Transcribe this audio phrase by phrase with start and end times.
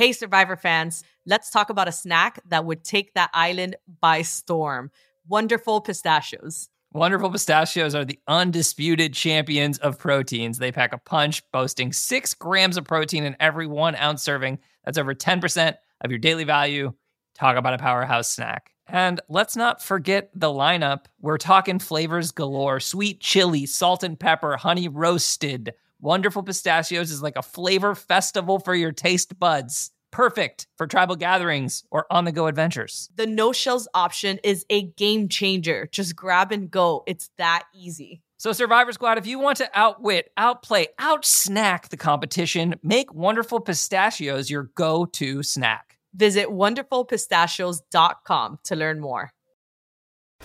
[0.00, 4.90] Hey, Survivor fans, let's talk about a snack that would take that island by storm
[5.28, 6.70] wonderful pistachios.
[6.94, 10.56] Wonderful pistachios are the undisputed champions of proteins.
[10.56, 14.60] They pack a punch, boasting six grams of protein in every one ounce serving.
[14.86, 16.94] That's over 10% of your daily value.
[17.34, 18.70] Talk about a powerhouse snack.
[18.88, 21.04] And let's not forget the lineup.
[21.20, 25.74] We're talking flavors galore sweet chili, salt and pepper, honey roasted.
[26.02, 29.90] Wonderful Pistachios is like a flavor festival for your taste buds.
[30.10, 33.10] Perfect for tribal gatherings or on the go adventures.
[33.14, 35.90] The no shells option is a game changer.
[35.92, 37.02] Just grab and go.
[37.06, 38.22] It's that easy.
[38.38, 44.48] So, Survivor Squad, if you want to outwit, outplay, outsnack the competition, make Wonderful Pistachios
[44.48, 45.98] your go to snack.
[46.14, 49.32] Visit wonderfulpistachios.com to learn more.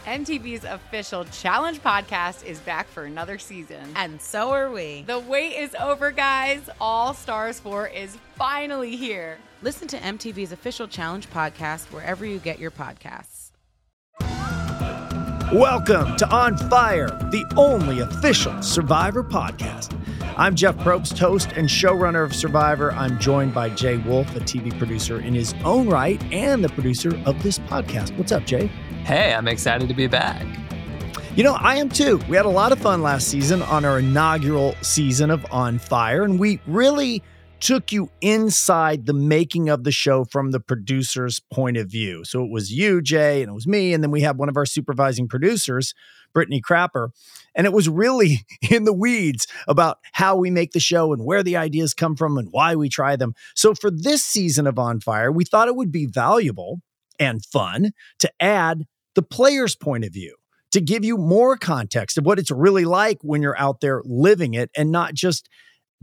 [0.03, 3.91] MTV's official Challenge podcast is back for another season.
[3.95, 5.03] And so are we.
[5.07, 6.61] The wait is over, guys.
[6.79, 9.39] All Stars 4 is finally here.
[9.63, 13.49] Listen to MTV's official Challenge podcast wherever you get your podcasts.
[15.51, 19.99] Welcome to On Fire, the only official Survivor podcast.
[20.37, 22.91] I'm Jeff Probst, host and showrunner of Survivor.
[22.91, 27.09] I'm joined by Jay Wolff, a TV producer in his own right and the producer
[27.25, 28.15] of this podcast.
[28.17, 28.69] What's up, Jay?
[29.05, 30.43] Hey, I'm excited to be back.
[31.35, 32.19] You know, I am too.
[32.27, 36.23] We had a lot of fun last season on our inaugural season of On Fire,
[36.23, 37.21] and we really
[37.59, 42.25] took you inside the making of the show from the producer's point of view.
[42.25, 43.93] So it was you, Jay, and it was me.
[43.93, 45.93] And then we have one of our supervising producers,
[46.33, 47.09] Brittany Crapper.
[47.53, 48.39] And it was really
[48.71, 52.39] in the weeds about how we make the show and where the ideas come from
[52.39, 53.35] and why we try them.
[53.53, 56.81] So for this season of On Fire, we thought it would be valuable
[57.19, 60.35] and fun to add the player's point of view
[60.71, 64.53] to give you more context of what it's really like when you're out there living
[64.53, 65.47] it and not just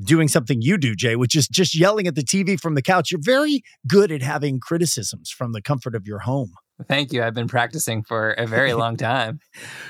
[0.00, 3.10] doing something you do, Jay, which is just yelling at the TV from the couch.
[3.10, 6.52] You're very good at having criticisms from the comfort of your home.
[6.88, 7.22] Thank you.
[7.22, 9.40] I've been practicing for a very long time.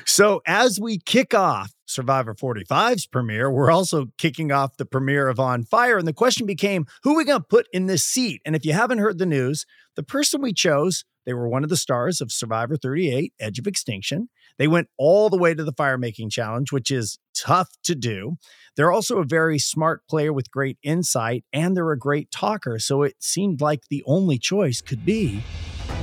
[0.05, 5.39] so, as we kick off Survivor 45's premiere, we're also kicking off the premiere of
[5.39, 5.97] On Fire.
[5.97, 8.43] And the question became who are we going to put in this seat?
[8.45, 9.65] And if you haven't heard the news,
[9.97, 13.67] the person we chose, they were one of the stars of Survivor 38, Edge of
[13.67, 14.29] Extinction.
[14.59, 18.37] They went all the way to the fire making challenge, which is tough to do.
[18.77, 22.79] They're also a very smart player with great insight, and they're a great talker.
[22.79, 25.43] So it seemed like the only choice could be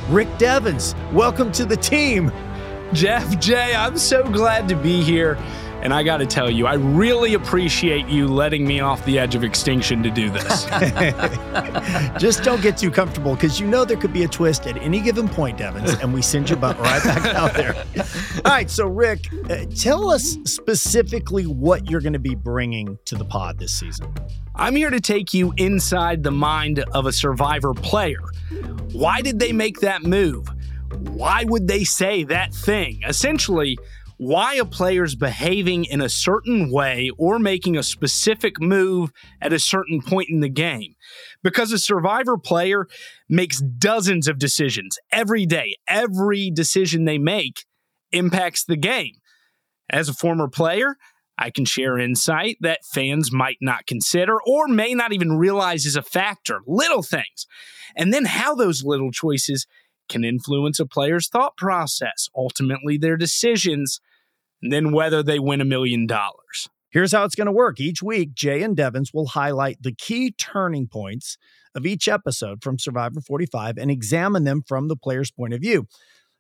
[0.10, 0.96] Rick Devens.
[1.14, 2.32] Welcome to the team.
[2.94, 5.38] Jeff Jay, I'm so glad to be here.
[5.82, 9.36] And I got to tell you, I really appreciate you letting me off the edge
[9.36, 10.66] of extinction to do this.
[12.20, 15.00] Just don't get too comfortable because you know there could be a twist at any
[15.00, 17.76] given point, Devens, and we send your butt right back out there.
[18.46, 23.16] All right, so Rick, uh, tell us specifically what you're going to be bringing to
[23.16, 24.14] the pod this season.
[24.56, 28.20] I'm here to take you inside the mind of a survivor player.
[28.92, 30.50] Why did they make that move?
[30.92, 33.02] Why would they say that thing?
[33.08, 33.78] Essentially,
[34.20, 39.60] why a player's behaving in a certain way or making a specific move at a
[39.60, 40.94] certain point in the game.
[41.42, 42.86] Because a survivor player
[43.30, 45.78] makes dozens of decisions every day.
[45.88, 47.64] Every decision they make
[48.12, 49.14] impacts the game.
[49.90, 50.98] As a former player,
[51.38, 55.96] I can share insight that fans might not consider or may not even realize is
[55.96, 57.48] a factor, little things.
[57.96, 59.66] And then how those little choices
[60.10, 64.02] can influence a player's thought process, ultimately their decisions,
[64.62, 66.70] then whether they win a million dollars.
[66.92, 67.80] Here's how it's going to work.
[67.80, 71.38] Each week, Jay and Devens will highlight the key turning points
[71.76, 75.88] of each episode from Survivor 45 and examine them from the player's point of view.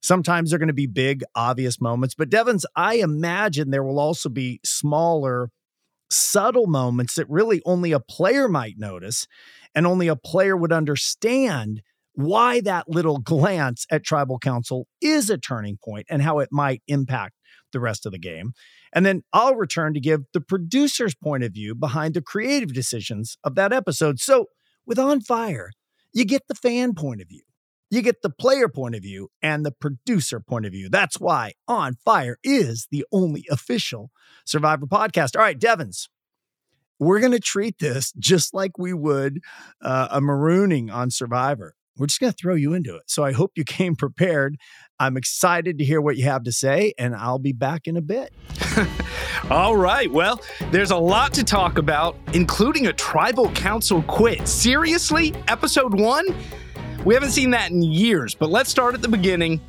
[0.02, 4.30] Sometimes they're going to be big, obvious moments, but Devens, I imagine there will also
[4.30, 5.51] be smaller,
[6.09, 9.28] subtle moments that really only a player might notice
[9.75, 11.81] and only a player would understand
[12.13, 16.81] why that little glance at tribal council is a turning point and how it might
[16.88, 17.36] impact
[17.72, 18.53] the rest of the game.
[18.94, 23.38] And then I'll return to give the producer's point of view behind the creative decisions
[23.44, 24.19] of that episode.
[24.19, 24.47] So
[24.85, 25.72] with On Fire,
[26.13, 27.44] you get the fan point of view,
[27.92, 30.89] you get the player point of view, and the producer point of view.
[30.89, 34.12] That's why On Fire is the only official
[34.45, 35.36] Survivor podcast.
[35.36, 36.10] All right, Devens.
[37.00, 39.39] We're going to treat this just like we would
[39.81, 43.04] uh, a marooning on Survivor we're just going to throw you into it.
[43.07, 44.57] So I hope you came prepared.
[45.00, 48.01] I'm excited to hear what you have to say, and I'll be back in a
[48.01, 48.34] bit.
[49.50, 50.12] All right.
[50.12, 50.42] Well,
[50.72, 54.48] there's a lot to talk about, including a tribal council quit.
[54.48, 55.34] Seriously?
[55.48, 56.25] Episode one?
[57.06, 59.62] We haven't seen that in years, but let's start at the beginning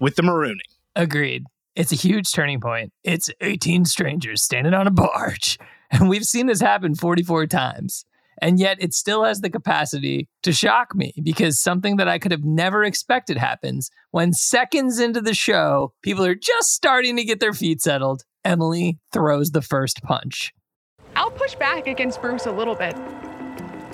[0.00, 0.58] with the marooning.
[0.96, 1.44] Agreed.
[1.74, 2.92] It's a huge turning point.
[3.02, 5.58] It's 18 strangers standing on a barge.
[5.90, 8.04] And we've seen this happen 44 times.
[8.38, 12.32] And yet it still has the capacity to shock me because something that I could
[12.32, 17.40] have never expected happens when seconds into the show, people are just starting to get
[17.40, 18.24] their feet settled.
[18.44, 20.52] Emily throws the first punch.
[21.16, 22.96] I'll push back against Bruce a little bit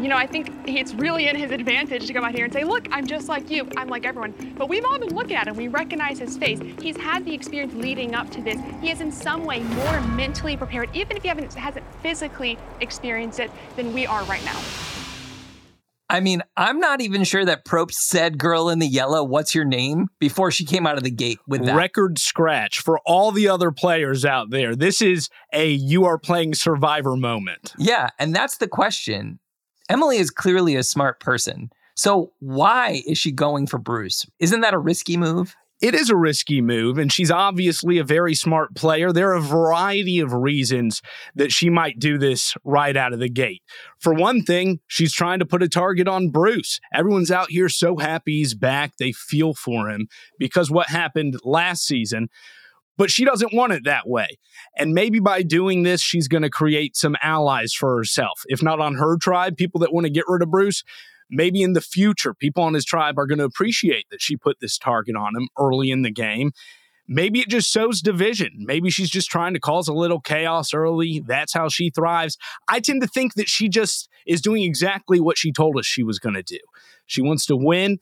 [0.00, 2.64] you know, I think it's really in his advantage to come out here and say,
[2.64, 3.68] look, I'm just like you.
[3.76, 4.54] I'm like everyone.
[4.56, 5.56] But we've all been looking at him.
[5.56, 6.58] We recognize his face.
[6.80, 8.58] He's had the experience leading up to this.
[8.80, 13.40] He is in some way more mentally prepared, even if he hasn't, hasn't physically experienced
[13.40, 14.58] it, than we are right now.
[16.08, 19.64] I mean, I'm not even sure that Probst said girl in the yellow, what's your
[19.64, 20.08] name?
[20.18, 21.76] before she came out of the gate with that.
[21.76, 24.74] Record scratch for all the other players out there.
[24.74, 27.74] This is a you are playing survivor moment.
[27.78, 28.08] Yeah.
[28.18, 29.38] And that's the question.
[29.90, 31.68] Emily is clearly a smart person.
[31.96, 34.24] So why is she going for Bruce?
[34.38, 35.56] Isn't that a risky move?
[35.82, 39.12] It is a risky move, and she's obviously a very smart player.
[39.12, 41.02] There are a variety of reasons
[41.34, 43.62] that she might do this right out of the gate.
[43.98, 46.80] For one thing, she's trying to put a target on Bruce.
[46.94, 48.98] Everyone's out here so happy he's back.
[48.98, 50.06] They feel for him
[50.38, 52.28] because what happened last season
[52.96, 54.38] but she doesn't want it that way.
[54.76, 58.42] And maybe by doing this, she's going to create some allies for herself.
[58.46, 60.82] If not on her tribe, people that want to get rid of Bruce,
[61.30, 64.58] maybe in the future, people on his tribe are going to appreciate that she put
[64.60, 66.52] this target on him early in the game.
[67.12, 68.50] Maybe it just sows division.
[68.58, 71.24] Maybe she's just trying to cause a little chaos early.
[71.26, 72.38] That's how she thrives.
[72.68, 76.04] I tend to think that she just is doing exactly what she told us she
[76.04, 76.60] was going to do.
[77.06, 77.98] She wants to win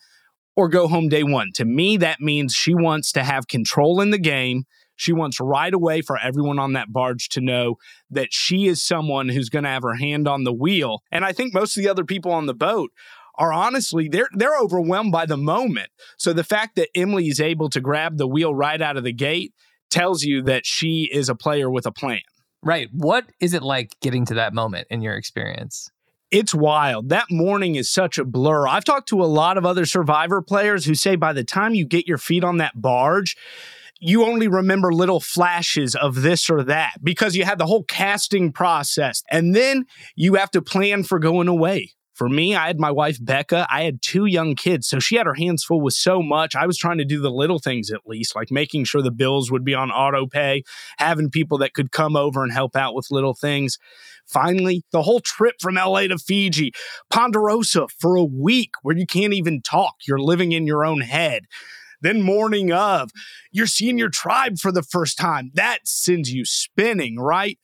[0.58, 1.52] or go home day one.
[1.54, 4.64] To me, that means she wants to have control in the game.
[4.96, 7.76] She wants right away for everyone on that barge to know
[8.10, 11.02] that she is someone who's going to have her hand on the wheel.
[11.12, 12.90] And I think most of the other people on the boat
[13.36, 15.90] are honestly they're they're overwhelmed by the moment.
[16.18, 19.12] So the fact that Emily is able to grab the wheel right out of the
[19.12, 19.54] gate
[19.90, 22.22] tells you that she is a player with a plan.
[22.64, 22.88] Right.
[22.92, 25.88] What is it like getting to that moment in your experience?
[26.30, 27.08] It's wild.
[27.08, 28.68] That morning is such a blur.
[28.68, 31.86] I've talked to a lot of other survivor players who say by the time you
[31.86, 33.34] get your feet on that barge,
[33.98, 38.52] you only remember little flashes of this or that because you had the whole casting
[38.52, 39.22] process.
[39.30, 39.86] And then
[40.16, 41.94] you have to plan for going away.
[42.18, 43.68] For me, I had my wife, Becca.
[43.70, 44.88] I had two young kids.
[44.88, 46.56] So she had her hands full with so much.
[46.56, 49.52] I was trying to do the little things at least, like making sure the bills
[49.52, 50.64] would be on auto pay,
[50.98, 53.78] having people that could come over and help out with little things.
[54.26, 56.72] Finally, the whole trip from LA to Fiji,
[57.08, 59.94] Ponderosa for a week where you can't even talk.
[60.08, 61.44] You're living in your own head.
[62.00, 63.10] Then morning of,
[63.52, 65.52] you're seeing your tribe for the first time.
[65.54, 67.58] That sends you spinning, right?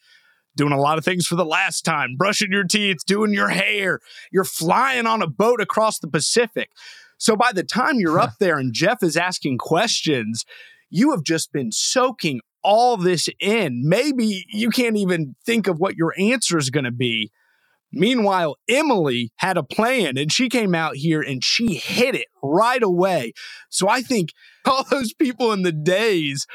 [0.57, 4.01] Doing a lot of things for the last time, brushing your teeth, doing your hair.
[4.31, 6.71] You're flying on a boat across the Pacific.
[7.19, 10.45] So by the time you're up there and Jeff is asking questions,
[10.91, 13.83] you have just been soaking all this in.
[13.89, 17.31] Maybe you can't even think of what your answer is going to be.
[17.93, 22.83] Meanwhile, Emily had a plan and she came out here and she hit it right
[22.83, 23.33] away.
[23.71, 24.31] So I think
[24.65, 26.47] all those people in the days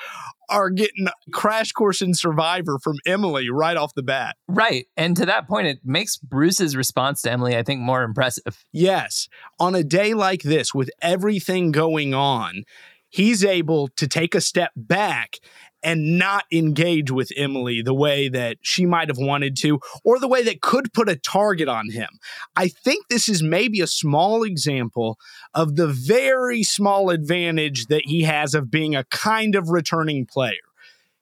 [0.50, 4.36] are getting crash course in survivor from Emily right off the bat.
[4.48, 4.88] Right.
[4.98, 8.64] And to that point, it makes Bruce's response to Emily, I think, more impressive.
[8.72, 9.28] Yes.
[9.60, 12.64] On a day like this, with everything going on,
[13.10, 15.38] he's able to take a step back
[15.82, 20.28] and not engage with Emily the way that she might have wanted to, or the
[20.28, 22.10] way that could put a target on him.
[22.56, 25.18] I think this is maybe a small example
[25.54, 30.54] of the very small advantage that he has of being a kind of returning player.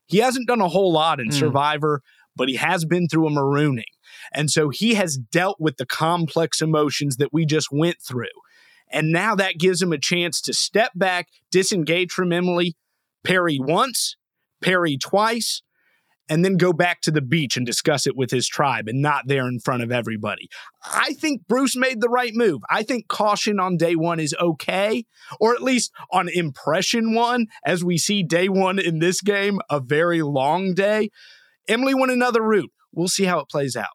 [0.08, 1.34] He hasn't done a whole lot in mm.
[1.34, 2.01] Survivor,
[2.36, 3.84] but he has been through a marooning.
[4.34, 8.27] And so he has dealt with the complex emotions that we just went through.
[8.89, 12.75] And now that gives him a chance to step back, disengage from Emily,
[13.24, 14.15] parry once,
[14.62, 15.62] parry twice,
[16.30, 19.28] and then go back to the beach and discuss it with his tribe and not
[19.28, 20.50] there in front of everybody.
[20.84, 22.62] I think Bruce made the right move.
[22.70, 25.06] I think caution on day one is okay,
[25.40, 29.80] or at least on impression one, as we see day one in this game, a
[29.80, 31.10] very long day.
[31.68, 32.72] Emily went another route.
[32.94, 33.88] We'll see how it plays out.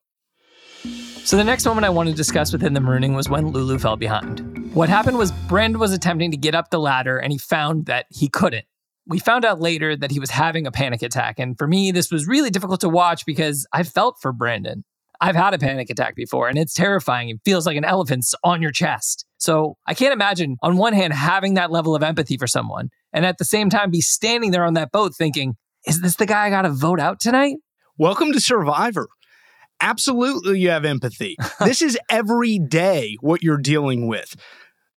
[1.25, 3.97] So the next moment I want to discuss within the marooning was when Lulu fell
[3.97, 4.75] behind.
[4.75, 8.07] What happened was Brand was attempting to get up the ladder and he found that
[8.11, 8.65] he couldn't.
[9.07, 11.39] We found out later that he was having a panic attack.
[11.39, 14.85] And for me, this was really difficult to watch because I felt for Brandon.
[15.21, 17.29] I've had a panic attack before and it's terrifying.
[17.29, 19.25] It feels like an elephant's on your chest.
[19.39, 23.25] So I can't imagine, on one hand, having that level of empathy for someone and
[23.27, 25.55] at the same time be standing there on that boat thinking,
[25.87, 27.57] is this the guy I got to vote out tonight?
[27.99, 29.09] Welcome to Survivor
[29.83, 31.37] absolutely you have empathy.
[31.61, 34.35] this is every day what you're dealing with.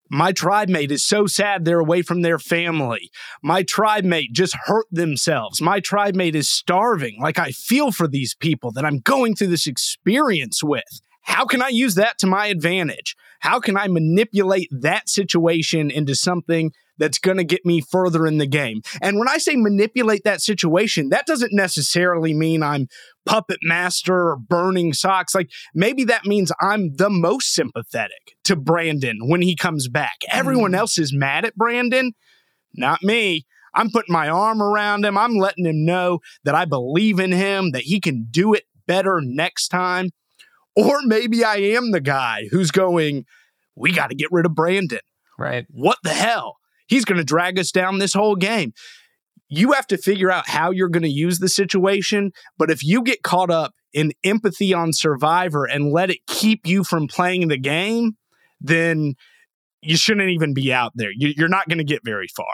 [0.09, 3.09] My tribe mate is so sad they're away from their family.
[3.41, 5.61] My tribe mate just hurt themselves.
[5.61, 7.19] My tribe mate is starving.
[7.19, 10.83] Like I feel for these people that I'm going through this experience with.
[11.23, 13.15] How can I use that to my advantage?
[13.39, 18.37] How can I manipulate that situation into something that's going to get me further in
[18.37, 18.81] the game?
[19.01, 22.87] And when I say manipulate that situation, that doesn't necessarily mean I'm
[23.25, 25.33] puppet master or burning socks.
[25.35, 30.17] Like maybe that means I'm the most sympathetic to Brandon when he comes back.
[30.31, 30.77] Everyone Mm.
[30.77, 32.13] else is mad at Brandon,
[32.73, 33.45] not me.
[33.73, 35.17] I'm putting my arm around him.
[35.17, 39.19] I'm letting him know that I believe in him, that he can do it better
[39.21, 40.11] next time.
[40.77, 43.25] Or maybe I am the guy who's going,
[43.75, 44.99] we got to get rid of Brandon.
[45.37, 45.65] Right.
[45.69, 46.57] What the hell?
[46.87, 48.73] He's going to drag us down this whole game.
[49.47, 52.31] You have to figure out how you're going to use the situation.
[52.57, 56.83] But if you get caught up in empathy on Survivor and let it keep you
[56.83, 58.13] from playing the game,
[58.59, 59.13] then
[59.81, 61.11] you shouldn't even be out there.
[61.15, 62.53] You- You're not going to get very far.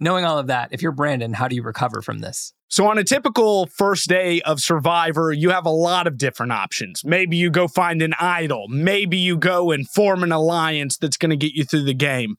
[0.00, 2.52] Knowing all of that, if you're Brandon, how do you recover from this?
[2.68, 7.02] So, on a typical first day of Survivor, you have a lot of different options.
[7.04, 8.66] Maybe you go find an idol.
[8.68, 12.36] Maybe you go and form an alliance that's going to get you through the game.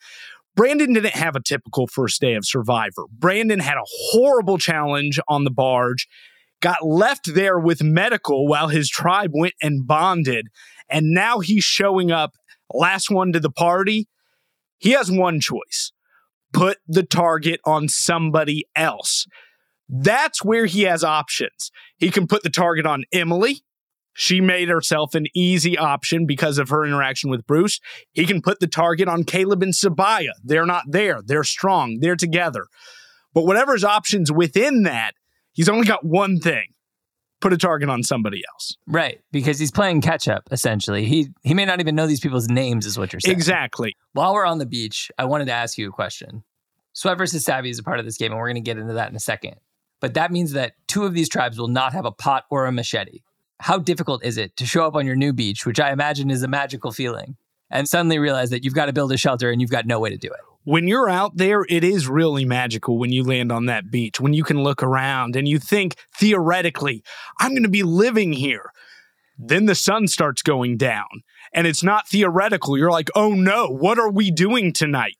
[0.59, 3.05] Brandon didn't have a typical first day of Survivor.
[3.17, 6.05] Brandon had a horrible challenge on the barge,
[6.59, 10.47] got left there with medical while his tribe went and bonded,
[10.89, 12.33] and now he's showing up
[12.73, 14.09] last one to the party.
[14.79, 15.93] He has one choice
[16.51, 19.27] put the target on somebody else.
[19.87, 21.71] That's where he has options.
[21.95, 23.61] He can put the target on Emily.
[24.19, 27.79] She made herself an easy option because of her interaction with Bruce.
[28.11, 30.33] He can put the target on Caleb and Sabiyah.
[30.43, 31.21] They're not there.
[31.25, 31.99] They're strong.
[32.01, 32.67] They're together.
[33.33, 35.13] But whatever his options within that,
[35.53, 36.73] he's only got one thing
[37.39, 38.75] put a target on somebody else.
[38.87, 41.05] Right, because he's playing catch up essentially.
[41.05, 43.37] He he may not even know these people's names is what you're saying.
[43.37, 43.95] Exactly.
[44.11, 46.43] While we're on the beach, I wanted to ask you a question.
[46.91, 48.95] Sweat versus Savvy is a part of this game, and we're going to get into
[48.95, 49.55] that in a second.
[50.01, 52.71] But that means that two of these tribes will not have a pot or a
[52.73, 53.21] machete.
[53.59, 56.43] How difficult is it to show up on your new beach, which I imagine is
[56.43, 57.35] a magical feeling,
[57.69, 60.09] and suddenly realize that you've got to build a shelter and you've got no way
[60.09, 60.39] to do it?
[60.69, 64.33] when you're out there, it is really magical when you land on that beach, when
[64.33, 67.03] you can look around and you think theoretically,
[67.39, 68.71] I'm going to be living here.
[69.37, 71.07] Then the sun starts going down
[71.53, 72.77] and it's not theoretical.
[72.77, 75.17] You're like, oh no, what are we doing tonight?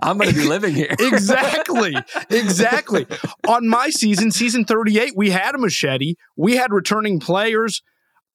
[0.00, 0.94] I'm going to be living here.
[0.98, 1.96] exactly.
[2.30, 3.06] Exactly.
[3.48, 7.82] On my season, season 38, we had a machete, we had returning players,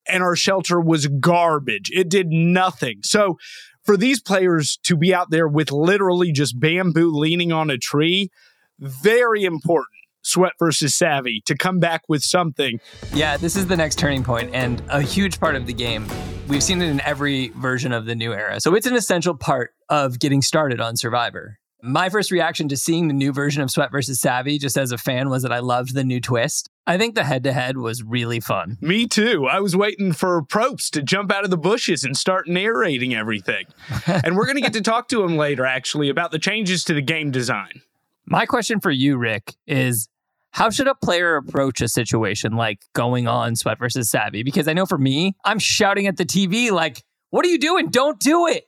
[0.08, 1.90] and our shelter was garbage.
[1.92, 3.00] It did nothing.
[3.02, 3.38] So,
[3.84, 8.30] for these players to be out there with literally just bamboo leaning on a tree,
[8.78, 10.01] very important.
[10.22, 12.80] Sweat versus savvy to come back with something.
[13.12, 16.06] Yeah, this is the next turning point and a huge part of the game.
[16.48, 18.60] We've seen it in every version of the new era.
[18.60, 21.58] So it's an essential part of getting started on Survivor.
[21.84, 24.98] My first reaction to seeing the new version of Sweat versus Savvy, just as a
[24.98, 26.70] fan, was that I loved the new twist.
[26.86, 28.78] I think the head to head was really fun.
[28.80, 29.48] Me too.
[29.48, 33.66] I was waiting for Probst to jump out of the bushes and start narrating everything.
[34.06, 36.94] and we're going to get to talk to him later, actually, about the changes to
[36.94, 37.82] the game design.
[38.26, 40.08] My question for you, Rick, is
[40.52, 44.42] how should a player approach a situation like going on Sweat versus Savvy?
[44.42, 47.88] Because I know for me, I'm shouting at the TV like, what are you doing?
[47.88, 48.64] Don't do it.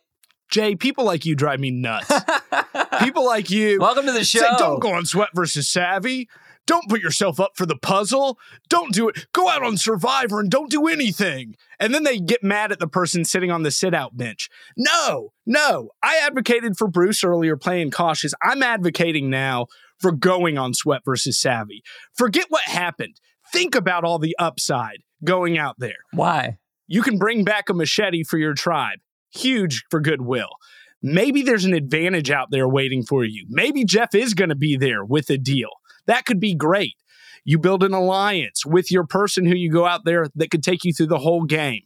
[0.50, 2.11] Jay, people like you drive me nuts.
[3.00, 4.55] people like you Welcome to the say, show.
[4.59, 6.29] don't go on Sweat versus Savvy.
[6.67, 8.38] Don't put yourself up for the puzzle.
[8.71, 9.26] Don't do it.
[9.33, 11.57] Go out on Survivor and don't do anything.
[11.79, 14.49] And then they get mad at the person sitting on the sit out bench.
[14.76, 15.91] No, no.
[16.03, 18.33] I advocated for Bruce earlier playing cautious.
[18.43, 19.67] I'm advocating now
[19.98, 21.82] for going on Sweat versus Savvy.
[22.14, 23.20] Forget what happened.
[23.52, 25.98] Think about all the upside going out there.
[26.12, 26.58] Why?
[26.86, 28.98] You can bring back a machete for your tribe.
[29.30, 30.50] Huge for goodwill.
[31.02, 33.46] Maybe there's an advantage out there waiting for you.
[33.48, 35.70] Maybe Jeff is going to be there with a deal.
[36.06, 36.94] That could be great.
[37.44, 40.84] You build an alliance with your person who you go out there that could take
[40.84, 41.82] you through the whole game.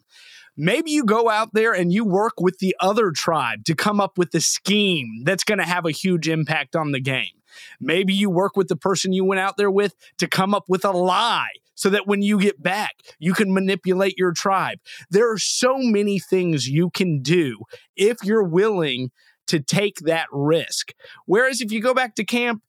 [0.57, 4.19] Maybe you go out there and you work with the other tribe to come up
[4.19, 7.38] with a scheme that's going to have a huge impact on the game.
[7.81, 10.85] Maybe you work with the person you went out there with to come up with
[10.85, 14.79] a lie so that when you get back, you can manipulate your tribe.
[15.11, 17.61] There are so many things you can do
[17.97, 19.11] if you're willing
[19.47, 20.93] to take that risk.
[21.27, 22.63] Whereas if you go back to camp,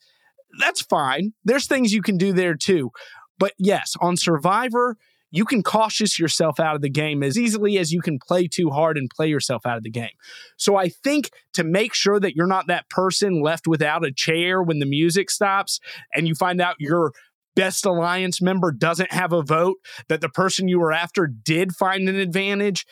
[0.60, 1.34] that's fine.
[1.44, 2.92] There's things you can do there too.
[3.38, 4.98] But yes, on Survivor,
[5.32, 8.70] you can cautious yourself out of the game as easily as you can play too
[8.70, 10.10] hard and play yourself out of the game.
[10.58, 14.64] So I think to make sure that you're not that person left without a chair
[14.64, 15.80] when the music stops
[16.14, 17.12] and you find out your
[17.56, 22.08] best alliance member doesn't have a vote, that the person you were after did find
[22.08, 22.86] an advantage,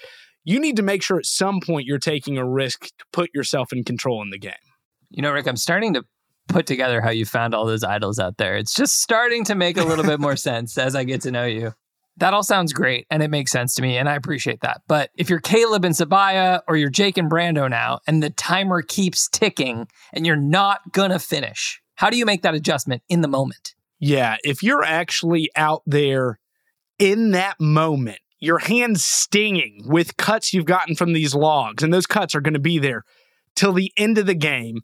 [0.44, 3.72] you need to make sure at some point you're taking a risk to put yourself
[3.72, 4.54] in control in the game.
[5.10, 6.04] You know, Rick, I'm starting to
[6.48, 8.56] put together how you found all those idols out there.
[8.56, 11.46] It's just starting to make a little bit more sense as I get to know
[11.46, 11.74] you.
[12.18, 14.82] That all sounds great and it makes sense to me and I appreciate that.
[14.88, 18.82] But if you're Caleb and Sabiyah or you're Jake and Brando now and the timer
[18.82, 23.22] keeps ticking and you're not going to finish, how do you make that adjustment in
[23.22, 23.76] the moment?
[24.00, 26.40] Yeah, if you're actually out there
[27.00, 32.06] in that moment, your hands stinging with cuts you've gotten from these logs, and those
[32.06, 33.04] cuts are going to be there
[33.56, 34.82] till the end of the game.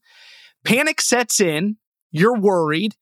[0.63, 1.77] Panic sets in,
[2.11, 2.95] you're worried,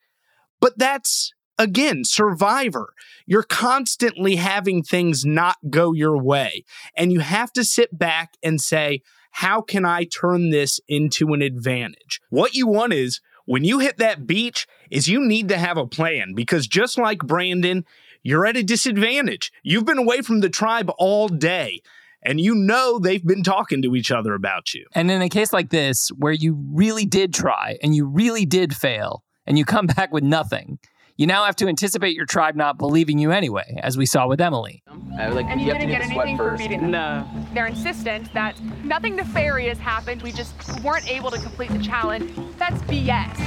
[0.60, 2.94] but that's again, survivor.
[3.26, 6.64] You're constantly having things not go your way.
[6.96, 11.42] And you have to sit back and say, how can I turn this into an
[11.42, 12.20] advantage?
[12.30, 15.88] What you want is when you hit that beach is you need to have a
[15.88, 17.86] plan because just like Brandon,
[18.24, 19.52] you're at a disadvantage.
[19.64, 21.82] You've been away from the tribe all day
[22.24, 24.86] and you know they've been talking to each other about you.
[24.94, 28.76] And in a case like this, where you really did try and you really did
[28.76, 30.80] fail and you come back with nothing,
[31.22, 34.42] you now have to anticipate your tribe not believing you anyway, as we saw with
[34.42, 34.82] Emily.
[34.88, 36.90] Like, and you, you didn't get, get anything for beating them.
[36.90, 37.28] No.
[37.54, 40.24] They're insistent that nothing nefarious happened.
[40.24, 42.34] We just weren't able to complete the challenge.
[42.58, 43.38] That's BS.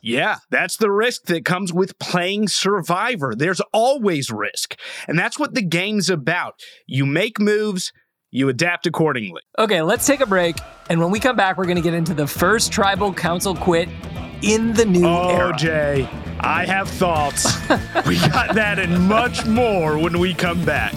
[0.00, 3.34] Yeah, that's the risk that comes with playing Survivor.
[3.34, 4.80] There's always risk.
[5.06, 6.54] And that's what the game's about.
[6.86, 7.92] You make moves,
[8.30, 9.42] you adapt accordingly.
[9.58, 10.56] Okay, let's take a break.
[10.88, 13.90] And when we come back, we're going to get into the first tribal council quit
[14.42, 15.56] in the new oh, era.
[15.56, 16.08] Jay,
[16.40, 17.44] I have thoughts.
[18.06, 20.94] we got that and much more when we come back.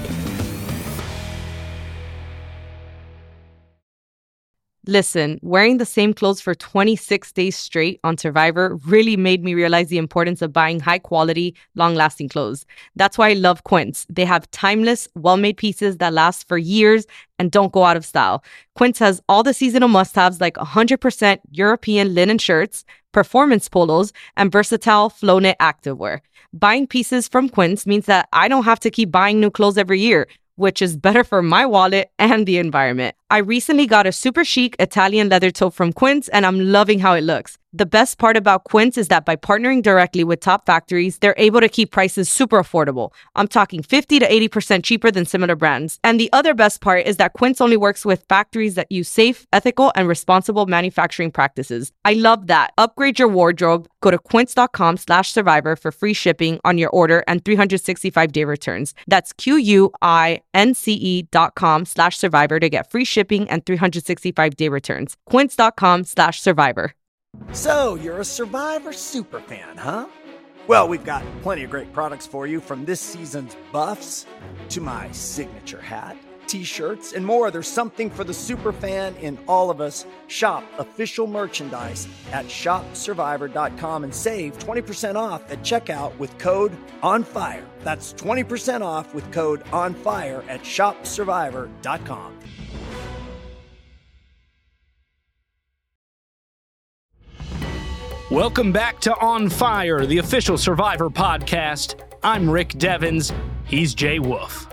[4.90, 9.90] Listen, wearing the same clothes for 26 days straight on Survivor really made me realize
[9.90, 12.66] the importance of buying high quality, long lasting clothes.
[12.96, 14.08] That's why I love Quince.
[14.10, 17.06] They have timeless, well made pieces that last for years
[17.38, 18.44] and don't go out of style.
[18.74, 24.52] Quince has all the seasonal must haves like 100% European linen shirts, performance polos, and
[24.52, 26.22] versatile flow knit activewear.
[26.52, 30.00] Buying pieces from Quince means that I don't have to keep buying new clothes every
[30.00, 30.26] year
[30.60, 33.16] which is better for my wallet and the environment.
[33.32, 37.14] I recently got a super chic Italian leather tote from Quince and I'm loving how
[37.14, 37.60] it looks.
[37.72, 41.62] The best part about Quince is that by partnering directly with top factories, they're able
[41.62, 43.14] to keep prices super affordable.
[43.36, 46.00] I'm talking 50 to 80% cheaper than similar brands.
[46.04, 49.46] And the other best part is that Quince only works with factories that use safe,
[49.54, 51.92] ethical, and responsible manufacturing practices.
[52.04, 52.74] I love that.
[52.80, 53.88] Upgrade your wardrobe.
[54.02, 58.96] Go to quince.com slash survivor for free shipping on your order and 365 day returns.
[59.06, 63.19] That's Q-U-I-N-C-E dot com slash survivor to get free shipping
[63.50, 65.16] and 365 day returns.
[65.26, 66.94] Quince.com slash survivor.
[67.52, 70.08] So, you're a Survivor super fan, huh?
[70.68, 74.26] Well, we've got plenty of great products for you from this season's buffs
[74.70, 76.16] to my signature hat,
[76.48, 77.50] t shirts, and more.
[77.50, 80.06] There's something for the super fan in all of us.
[80.28, 87.66] Shop official merchandise at shopsurvivor.com and save 20% off at checkout with code ONFIRE.
[87.84, 92.40] That's 20% off with code ONFIRE at shopsurvivor.com.
[98.32, 102.00] Welcome back to On Fire, the official Survivor podcast.
[102.22, 103.34] I'm Rick Devens.
[103.66, 104.68] He's Jay Wolff.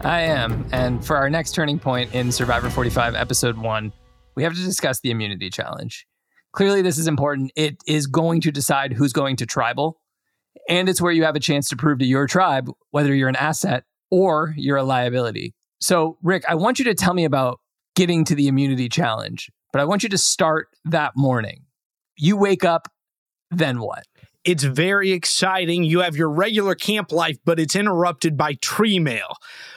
[0.00, 0.68] I am.
[0.72, 3.92] And for our next turning point in Survivor 45, episode one,
[4.34, 6.04] we have to discuss the immunity challenge.
[6.50, 7.52] Clearly, this is important.
[7.54, 10.00] It is going to decide who's going to tribal,
[10.68, 13.36] and it's where you have a chance to prove to your tribe whether you're an
[13.36, 15.54] asset or you're a liability.
[15.80, 17.60] So, Rick, I want you to tell me about
[17.94, 21.66] getting to the immunity challenge, but I want you to start that morning
[22.16, 22.88] you wake up,
[23.50, 24.04] then what?
[24.44, 25.84] It's very exciting.
[25.84, 29.36] You have your regular camp life, but it's interrupted by tree mail,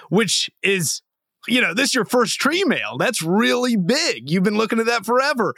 [0.09, 1.01] which is,
[1.47, 2.97] you know, this is your first tree mail.
[2.97, 4.29] That's really big.
[4.29, 5.53] You've been looking at that forever.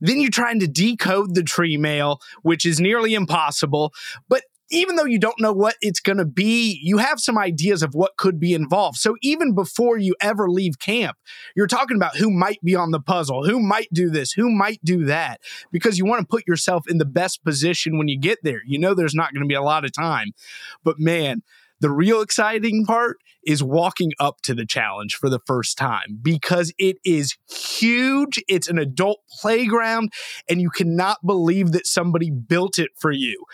[0.00, 3.92] Then you're trying to decode the tree mail, which is nearly impossible.
[4.28, 7.82] But even though you don't know what it's going to be, you have some ideas
[7.82, 8.98] of what could be involved.
[8.98, 11.16] So even before you ever leave camp,
[11.54, 14.80] you're talking about who might be on the puzzle, who might do this, who might
[14.84, 18.38] do that, because you want to put yourself in the best position when you get
[18.42, 18.60] there.
[18.66, 20.32] You know, there's not going to be a lot of time.
[20.82, 21.42] But man,
[21.80, 26.72] the real exciting part is walking up to the challenge for the first time because
[26.78, 28.42] it is huge.
[28.48, 30.12] It's an adult playground,
[30.48, 33.44] and you cannot believe that somebody built it for you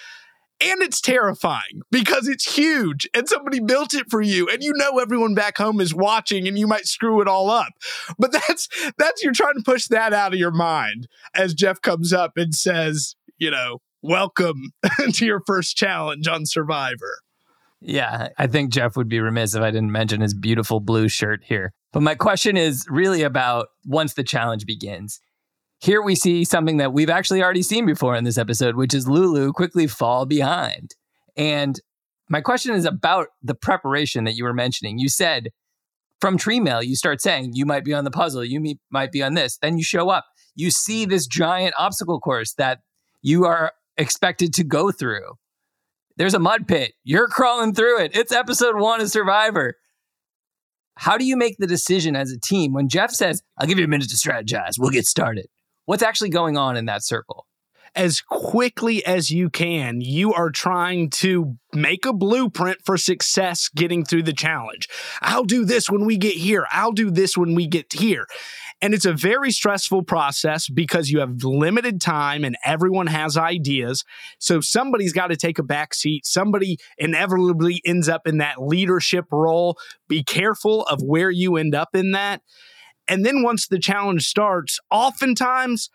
[0.60, 4.98] and it's terrifying because it's huge and somebody built it for you and you know
[4.98, 7.72] everyone back home is watching and you might screw it all up.
[8.18, 8.68] But that's
[8.98, 12.54] that's you're trying to push that out of your mind as jeff comes up and
[12.54, 14.72] says you know welcome
[15.12, 17.20] to your first challenge on survivor.
[17.80, 21.42] Yeah i think jeff would be remiss if i didn't mention his beautiful blue shirt
[21.44, 21.72] here.
[21.92, 25.20] But my question is really about once the challenge begins
[25.80, 29.08] here we see something that we've actually already seen before in this episode, which is
[29.08, 30.94] Lulu quickly fall behind.
[31.36, 31.80] And
[32.30, 35.00] My question is about the preparation that you were mentioning.
[35.00, 35.48] You said
[36.20, 39.20] from tree mail, you start saying you might be on the puzzle, you might be
[39.20, 39.58] on this.
[39.58, 42.78] Then you show up, you see this giant obstacle course that
[43.20, 45.32] you are expected to go through.
[46.16, 46.92] There's a mud pit.
[47.02, 48.14] You're crawling through it.
[48.14, 49.74] It's episode one of Survivor.
[50.96, 53.84] How do you make the decision as a team when Jeff says, I'll give you
[53.84, 55.46] a minute to strategize, we'll get started?
[55.90, 57.48] What's actually going on in that circle?
[57.96, 64.04] as quickly as you can, you are trying to make a blueprint for success getting
[64.04, 64.88] through the challenge.
[65.20, 66.68] I'll do this when we get here.
[66.70, 68.26] I'll do this when we get here.
[68.80, 74.04] And it's a very stressful process because you have limited time and everyone has ideas.
[74.38, 76.24] So somebody's got to take a back seat.
[76.24, 79.76] Somebody inevitably ends up in that leadership role.
[80.08, 82.42] Be careful of where you end up in that.
[83.10, 85.90] And then once the challenge starts, oftentimes,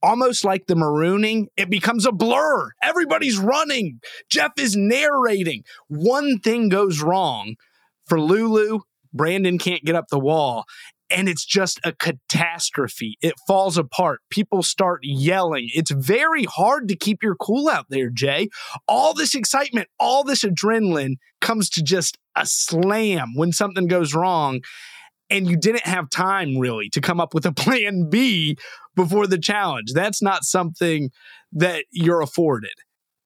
[0.00, 2.70] almost like the marooning, it becomes a blur.
[2.80, 3.98] Everybody's running.
[4.30, 5.64] Jeff is narrating.
[5.88, 7.56] One thing goes wrong
[8.06, 8.78] for Lulu.
[9.12, 10.64] Brandon can't get up the wall.
[11.10, 13.18] And it's just a catastrophe.
[13.20, 14.20] It falls apart.
[14.30, 15.68] People start yelling.
[15.74, 18.48] It's very hard to keep your cool out there, Jay.
[18.86, 24.60] All this excitement, all this adrenaline comes to just a slam when something goes wrong
[25.32, 28.56] and you didn't have time really to come up with a plan B
[28.94, 29.92] before the challenge.
[29.94, 31.10] That's not something
[31.52, 32.74] that you're afforded.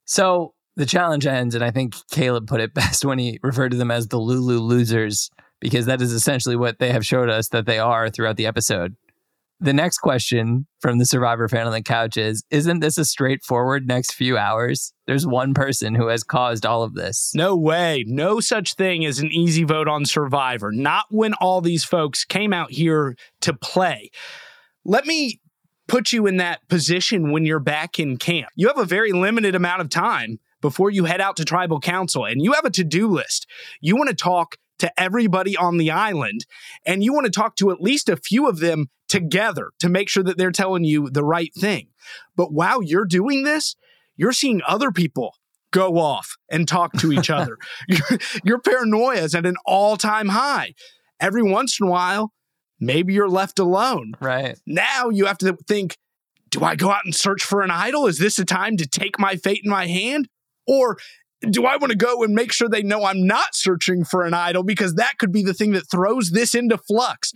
[0.04, 3.76] So the challenge ends, and I think Caleb put it best when he referred to
[3.76, 7.66] them as the Lulu losers, because that is essentially what they have showed us that
[7.66, 8.94] they are throughout the episode.
[9.58, 13.86] The next question from the Survivor fan on the couch is Isn't this a straightforward
[13.86, 14.92] next few hours?
[15.06, 17.32] There's one person who has caused all of this.
[17.34, 18.04] No way.
[18.06, 20.72] No such thing as an easy vote on Survivor.
[20.72, 24.10] Not when all these folks came out here to play.
[24.84, 25.40] Let me
[25.88, 28.50] put you in that position when you're back in camp.
[28.56, 32.24] You have a very limited amount of time before you head out to tribal council
[32.24, 33.46] and you have a to-do list.
[33.80, 36.44] You want to talk to everybody on the island
[36.84, 40.08] and you want to talk to at least a few of them together to make
[40.08, 41.88] sure that they're telling you the right thing.
[42.36, 43.76] But while you're doing this,
[44.16, 45.34] you're seeing other people
[45.70, 47.58] go off and talk to each other.
[47.88, 50.74] Your, your paranoia is at an all-time high.
[51.20, 52.32] Every once in a while,
[52.80, 54.14] maybe you're left alone.
[54.20, 54.58] Right.
[54.66, 55.96] Now you have to think
[56.50, 58.06] do I go out and search for an idol?
[58.06, 60.28] Is this a time to take my fate in my hand?
[60.66, 60.96] Or
[61.50, 64.32] do I want to go and make sure they know I'm not searching for an
[64.32, 67.32] idol because that could be the thing that throws this into flux?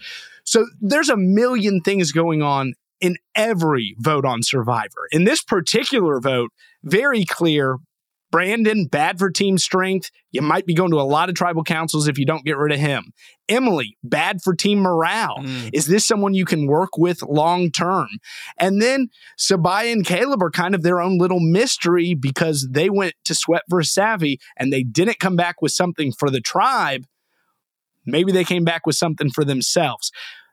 [0.50, 5.06] So there's a million things going on in every vote on Survivor.
[5.12, 6.50] In this particular vote,
[6.82, 7.76] very clear
[8.32, 10.10] Brandon, bad for team strength.
[10.32, 12.72] You might be going to a lot of tribal councils if you don't get rid
[12.72, 13.12] of him.
[13.48, 15.38] Emily, bad for team morale.
[15.38, 15.70] Mm.
[15.72, 18.08] Is this someone you can work with long term?
[18.58, 19.08] And then
[19.38, 23.62] Sabiyah and Caleb are kind of their own little mystery because they went to Sweat
[23.68, 27.04] versus Savvy and they didn't come back with something for the tribe.
[28.06, 30.10] Maybe they came back with something for themselves.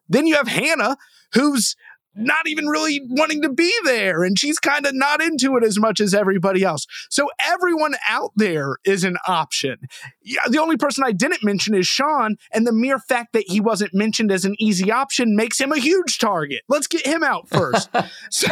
[0.09, 0.97] Then you have Hannah,
[1.33, 1.75] who's
[2.17, 4.23] not even really wanting to be there.
[4.23, 6.85] And she's kind of not into it as much as everybody else.
[7.09, 9.77] So everyone out there is an option.
[10.21, 12.37] Yeah, the only person I didn't mention is Sean.
[12.51, 15.79] And the mere fact that he wasn't mentioned as an easy option makes him a
[15.79, 16.61] huge target.
[16.67, 17.89] Let's get him out first.
[18.31, 18.47] so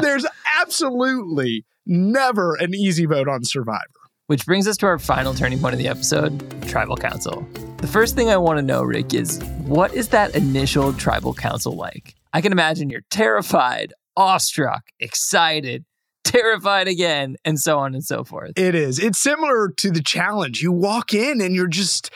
[0.00, 0.26] there's
[0.60, 4.01] absolutely never an easy vote on Survivor.
[4.32, 7.46] Which brings us to our final turning point of the episode Tribal Council.
[7.82, 11.76] The first thing I want to know, Rick, is what is that initial Tribal Council
[11.76, 12.14] like?
[12.32, 15.84] I can imagine you're terrified, awestruck, excited,
[16.24, 18.52] terrified again, and so on and so forth.
[18.56, 18.98] It is.
[18.98, 20.62] It's similar to the challenge.
[20.62, 22.10] You walk in and you're just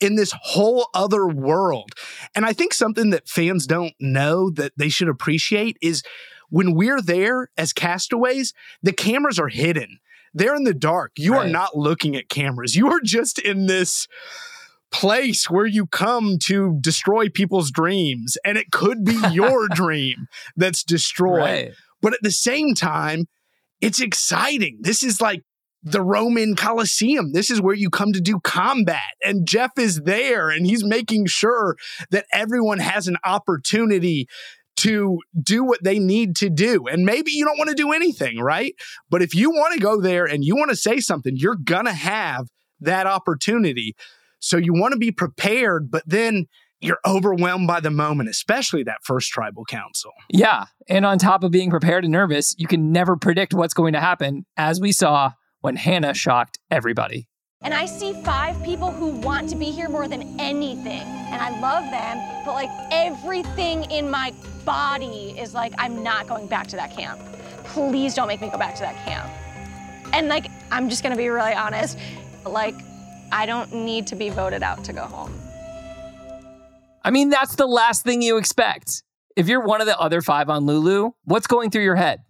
[0.00, 1.92] in this whole other world.
[2.34, 6.02] And I think something that fans don't know that they should appreciate is
[6.48, 10.00] when we're there as castaways, the cameras are hidden.
[10.32, 11.12] They're in the dark.
[11.16, 11.46] You right.
[11.46, 12.76] are not looking at cameras.
[12.76, 14.06] You are just in this
[14.92, 20.82] place where you come to destroy people's dreams and it could be your dream that's
[20.82, 21.72] destroyed right.
[22.02, 23.26] but at the same time
[23.80, 25.42] it's exciting this is like
[25.82, 27.32] the Roman Colosseum.
[27.32, 29.14] This is where you come to do combat.
[29.24, 31.76] And Jeff is there and he's making sure
[32.10, 34.28] that everyone has an opportunity
[34.80, 36.86] to do what they need to do.
[36.86, 38.74] And maybe you don't want to do anything, right?
[39.08, 41.86] But if you want to go there and you want to say something, you're going
[41.86, 42.48] to have
[42.80, 43.94] that opportunity.
[44.38, 46.46] So you want to be prepared, but then
[46.80, 50.12] you're overwhelmed by the moment, especially that first tribal council.
[50.30, 50.64] Yeah.
[50.88, 54.00] And on top of being prepared and nervous, you can never predict what's going to
[54.00, 57.28] happen, as we saw when Hannah shocked everybody.
[57.62, 61.02] And I see five people who want to be here more than anything.
[61.02, 64.32] And I love them, but like everything in my
[64.64, 67.20] body is like, I'm not going back to that camp.
[67.64, 69.30] Please don't make me go back to that camp.
[70.14, 71.98] And like, I'm just gonna be really honest
[72.46, 72.76] like,
[73.30, 75.38] I don't need to be voted out to go home.
[77.04, 79.02] I mean, that's the last thing you expect.
[79.36, 82.20] If you're one of the other five on Lulu, what's going through your head?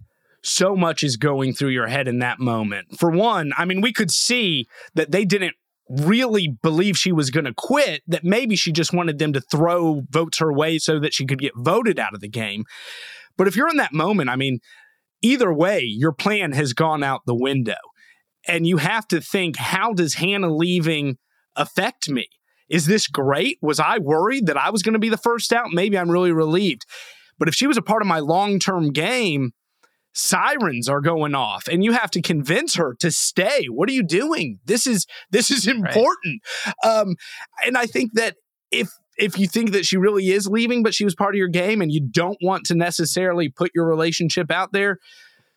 [0.43, 2.99] So much is going through your head in that moment.
[2.99, 5.55] For one, I mean, we could see that they didn't
[5.89, 10.03] really believe she was going to quit, that maybe she just wanted them to throw
[10.11, 12.65] votes her way so that she could get voted out of the game.
[13.37, 14.61] But if you're in that moment, I mean,
[15.21, 17.77] either way, your plan has gone out the window.
[18.49, 21.19] And you have to think, how does Hannah leaving
[21.57, 22.27] affect me?
[22.71, 23.59] Is this great?
[23.61, 25.73] Was I worried that I was going to be the first out?
[25.73, 26.87] Maybe I'm really relieved.
[27.39, 29.51] But if she was a part of my long term game,
[30.13, 34.03] sirens are going off and you have to convince her to stay what are you
[34.03, 36.85] doing this is this is important right.
[36.85, 37.15] um
[37.65, 38.37] and i think that
[38.71, 41.49] if if you think that she really is leaving but she was part of your
[41.49, 44.99] game and you don't want to necessarily put your relationship out there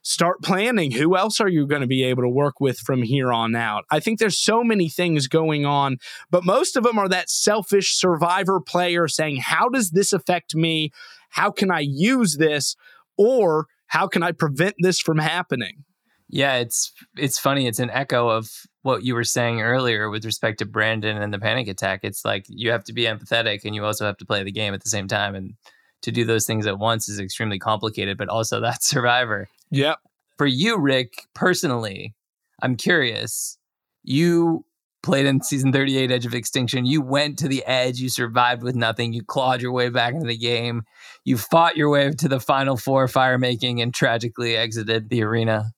[0.03, 0.91] start planning.
[0.91, 3.85] Who else are you going to be able to work with from here on out?
[3.89, 5.97] I think there's so many things going on,
[6.29, 10.91] but most of them are that selfish survivor player saying, How does this affect me?
[11.29, 12.75] How can I use this?
[13.17, 15.84] Or how can I prevent this from happening?
[16.27, 17.67] Yeah, it's it's funny.
[17.67, 18.49] It's an echo of
[18.82, 21.99] what you were saying earlier with respect to Brandon and the panic attack.
[22.01, 24.73] It's like you have to be empathetic and you also have to play the game
[24.73, 25.36] at the same time.
[25.36, 25.53] And
[26.01, 29.47] to do those things at once is extremely complicated, but also that survivor.
[29.69, 29.99] Yep.
[30.39, 32.15] For you, Rick, personally,
[32.63, 33.60] I'm curious.
[34.01, 34.65] You
[35.03, 36.85] played in season 38 Edge of Extinction.
[36.85, 37.99] You went to the edge.
[37.99, 39.13] You survived with nothing.
[39.13, 40.83] You clawed your way back into the game.
[41.25, 45.71] You fought your way to the final four fire making and tragically exited the arena.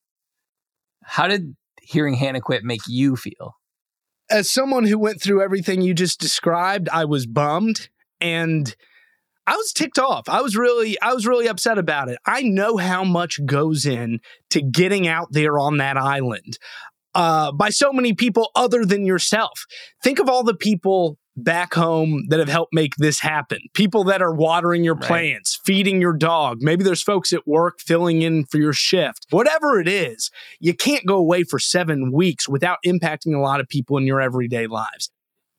[1.03, 3.55] How did hearing Hannah quit make you feel?
[4.29, 7.89] As someone who went through everything you just described, I was bummed
[8.21, 8.75] and
[9.47, 10.27] I was ticked off.
[10.27, 12.17] I was really, I was really upset about it.
[12.25, 16.57] I know how much goes in to getting out there on that island
[17.15, 19.65] uh, by so many people other than yourself.
[20.04, 23.60] Think of all the people back home that have helped make this happen.
[23.73, 26.60] People that are watering your plants, feeding your dog.
[26.62, 29.25] Maybe there's folks at work filling in for your shift.
[29.32, 33.67] Whatever it is, you can't go away for seven weeks without impacting a lot of
[33.67, 35.12] people in your everyday lives.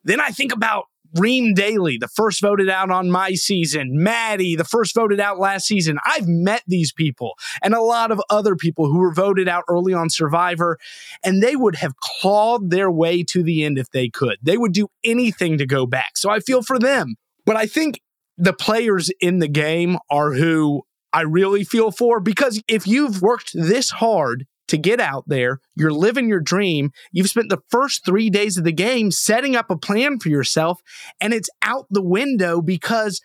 [0.05, 4.65] Then I think about Reem Daly, the first voted out on my season, Maddy, the
[4.65, 5.99] first voted out last season.
[6.05, 9.95] I've met these people and a lot of other people who were voted out early
[9.95, 10.79] on Survivor,
[11.25, 14.37] and they would have clawed their way to the end if they could.
[14.43, 16.17] They would do anything to go back.
[16.17, 17.15] So I feel for them.
[17.45, 18.01] But I think
[18.37, 23.53] the players in the game are who I really feel for because if you've worked
[23.55, 25.61] this hard to get out there.
[25.75, 26.91] You're living your dream.
[27.13, 30.81] You've spent the first three days of the game setting up a plan for yourself,
[31.21, 33.21] and it's out the window because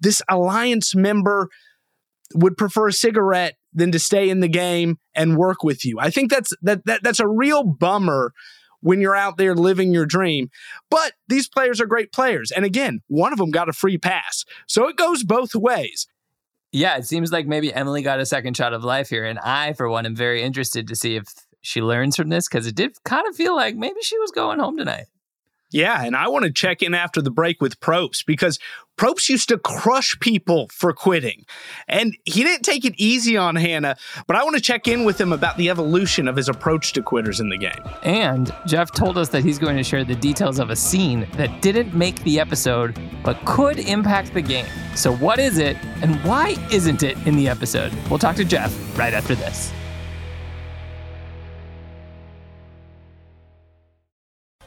[0.00, 1.48] this alliance member
[2.34, 5.98] would prefer a cigarette than to stay in the game and work with you.
[6.00, 8.32] I think that's that, that that's a real bummer
[8.80, 10.48] when you're out there living your dream.
[10.90, 12.50] But these players are great players.
[12.50, 14.44] And again, one of them got a free pass.
[14.66, 16.06] So it goes both ways
[16.76, 19.24] yeah, it seems like maybe Emily got a second shot of life here.
[19.24, 21.24] And I, for one, am very interested to see if
[21.62, 24.58] she learns from this because it did kind of feel like maybe she was going
[24.58, 25.06] home tonight.
[25.72, 28.58] Yeah, and I want to check in after the break with Probst because
[28.96, 31.44] Probst used to crush people for quitting.
[31.86, 35.20] And he didn't take it easy on Hannah, but I want to check in with
[35.20, 37.80] him about the evolution of his approach to quitters in the game.
[38.02, 41.62] And Jeff told us that he's going to share the details of a scene that
[41.62, 44.66] didn't make the episode, but could impact the game.
[44.94, 47.92] So, what is it, and why isn't it in the episode?
[48.08, 49.72] We'll talk to Jeff right after this.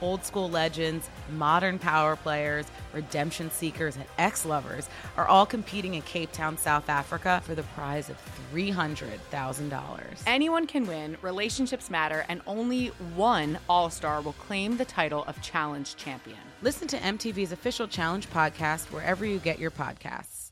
[0.00, 6.02] old school legends, modern power players, redemption seekers, and ex lovers are all competing in
[6.02, 8.16] Cape Town, South Africa for the prize of
[8.52, 10.22] $300,000.
[10.26, 15.40] Anyone can win, relationships matter, and only one All Star will claim the title of
[15.42, 16.38] Challenge Champion.
[16.62, 20.50] Listen to MTV's official Challenge podcast wherever you get your podcasts.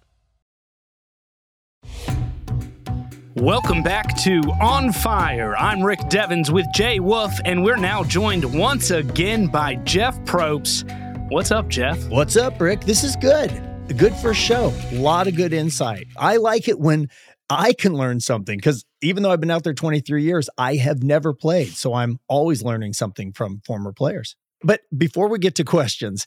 [3.37, 5.57] Welcome back to On Fire.
[5.57, 10.85] I'm Rick Devens with Jay Wolff, and we're now joined once again by Jeff Probst.
[11.33, 11.99] What's up, Jeff?
[12.07, 12.83] What's up, Rick?
[12.83, 13.51] This is good.
[13.97, 14.73] good first show.
[14.93, 16.07] A lot of good insight.
[16.17, 17.09] I like it when
[17.51, 21.03] I can learn something because even though I've been out there 23 years, I have
[21.03, 21.73] never played.
[21.73, 24.37] So I'm always learning something from former players.
[24.63, 26.25] But before we get to questions,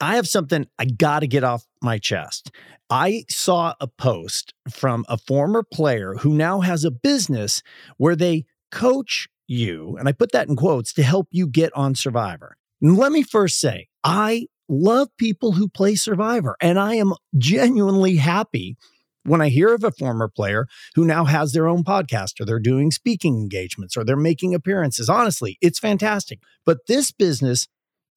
[0.00, 2.50] I have something I got to get off my chest.
[2.90, 7.62] I saw a post from a former player who now has a business
[7.98, 11.94] where they coach you, and I put that in quotes to help you get on
[11.94, 12.56] Survivor.
[12.80, 18.16] And let me first say, I love people who play Survivor, and I am genuinely
[18.16, 18.76] happy
[19.24, 22.58] when I hear of a former player who now has their own podcast or they're
[22.58, 25.08] doing speaking engagements or they're making appearances.
[25.08, 26.40] Honestly, it's fantastic.
[26.64, 27.68] But this business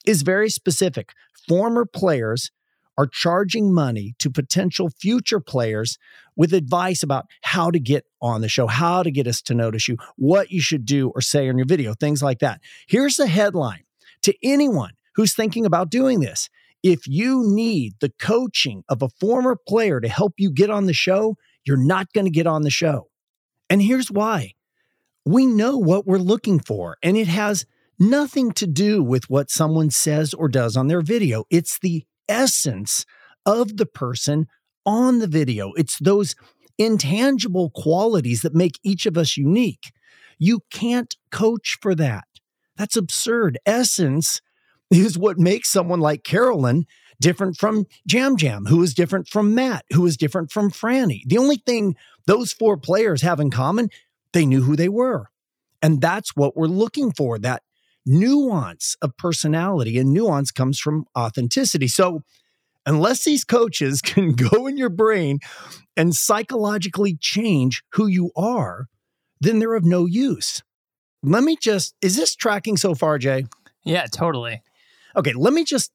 [0.06, 1.12] is very specific.
[1.48, 2.52] Former players
[3.02, 5.98] are charging money to potential future players
[6.36, 9.88] with advice about how to get on the show, how to get us to notice
[9.88, 12.62] you, what you should do or say in your video, things like that.
[12.88, 13.86] Here's the headline
[14.22, 16.48] to anyone who's thinking about doing this.
[16.84, 20.94] If you need the coaching of a former player to help you get on the
[20.94, 23.10] show, you're not going to get on the show.
[23.68, 24.54] And here's why
[25.26, 27.66] we know what we're looking for, and it has
[27.98, 31.46] nothing to do with what someone says or does on their video.
[31.50, 33.06] It's the essence
[33.46, 34.48] of the person
[34.86, 35.74] on the video.
[35.74, 36.36] It's those
[36.78, 39.92] intangible qualities that make each of us unique.
[40.40, 42.26] You can't coach for that.
[42.78, 43.60] That's absurd.
[43.66, 44.42] Essence
[44.90, 46.86] is what makes someone like Carolyn
[47.20, 51.22] different from Yam Yam, who is different from Matt, who is different from Franny.
[51.28, 53.90] The only thing those four players have in common,
[54.34, 55.28] they knew who they were.
[55.82, 57.62] And that's what we're looking for that
[58.06, 59.98] nuance of personality.
[59.98, 61.88] And nuance comes from authenticity.
[61.88, 62.24] So,
[62.86, 65.40] unless these coaches can go in your brain
[65.96, 68.88] and psychologically change who you are,
[69.40, 70.62] then they're of no use.
[71.24, 73.46] Let me just, is this tracking so far, Jay?
[73.84, 74.62] Yeah, totally.
[75.16, 75.92] Okay, let me just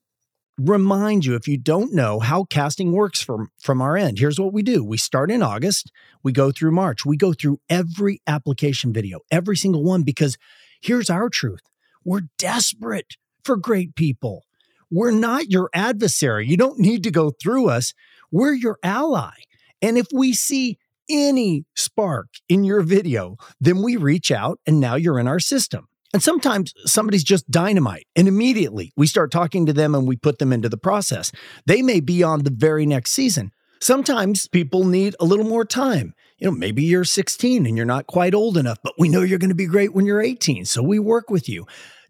[0.57, 4.19] remind you if you don't know how casting works from from our end.
[4.19, 4.83] Here's what we do.
[4.83, 5.91] We start in August,
[6.23, 7.05] we go through March.
[7.05, 10.37] We go through every application video, every single one because
[10.81, 11.61] here's our truth.
[12.07, 14.45] We're desperate for great people.
[14.89, 16.47] We're not your adversary.
[16.47, 17.93] You don't need to go through us.
[18.31, 19.33] We're your ally.
[19.81, 20.77] And if we see
[21.09, 25.89] any spark in your video, then we reach out and now you're in our system.
[26.13, 30.39] And sometimes somebody's just dynamite, and immediately we start talking to them and we put
[30.39, 31.33] them into the process.
[31.65, 33.51] They may be on the very next season.
[33.81, 36.13] Sometimes people need a little more time.
[36.39, 39.39] You know, maybe you're 16 and you're not quite old enough, but we know you're
[39.39, 40.65] going to be great when you're 18.
[40.65, 41.65] So we work with you.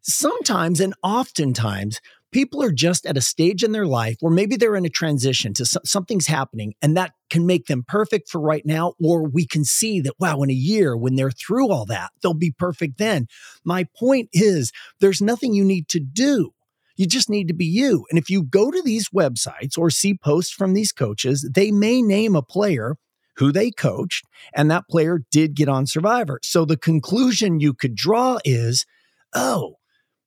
[0.10, 2.00] Sometimes and oftentimes,
[2.32, 5.54] people are just at a stage in their life where maybe they're in a transition
[5.54, 9.66] to something's happening and that can make them perfect for right now or we can
[9.66, 13.28] see that wow in a year when they're through all that they'll be perfect then.
[13.66, 16.52] My point is there's nothing you need to do.
[16.96, 18.06] You just need to be you.
[18.10, 22.02] And if you go to these websites or see posts from these coaches they may
[22.02, 22.96] name a player
[23.38, 26.40] who they coached and that player did get on survivor.
[26.44, 28.86] So the conclusion you could draw is
[29.34, 29.77] oh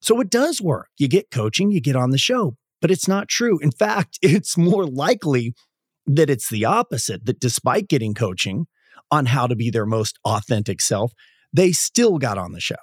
[0.00, 0.88] so it does work.
[0.98, 3.58] You get coaching, you get on the show, but it's not true.
[3.60, 5.54] In fact, it's more likely
[6.06, 8.66] that it's the opposite, that despite getting coaching
[9.10, 11.12] on how to be their most authentic self,
[11.52, 12.76] they still got on the show.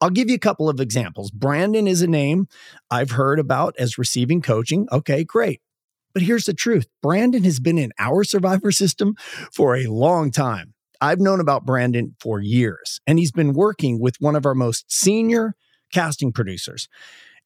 [0.00, 1.30] I'll give you a couple of examples.
[1.30, 2.48] Brandon is a name
[2.90, 4.88] I've heard about as receiving coaching.
[4.90, 5.60] Okay, great.
[6.14, 9.14] But here's the truth Brandon has been in our survivor system
[9.52, 10.74] for a long time.
[11.02, 14.90] I've known about Brandon for years, and he's been working with one of our most
[14.90, 15.54] senior
[15.92, 16.88] casting producers.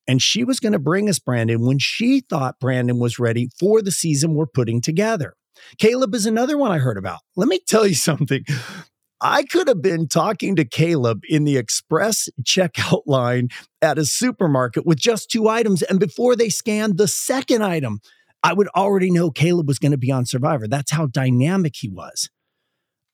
[0.07, 3.81] And she was going to bring us Brandon when she thought Brandon was ready for
[3.81, 5.35] the season we're putting together.
[5.79, 7.21] Caleb is another one I heard about.
[7.37, 8.45] Let me tell you something.
[9.21, 13.49] I could have been talking to Caleb in the express checkout line
[13.81, 15.83] at a supermarket with just two items.
[15.83, 18.01] And before they scanned the second item,
[18.43, 20.69] I would already know Caleb was going to be on Survivor.
[20.69, 22.29] That's how dynamic he was.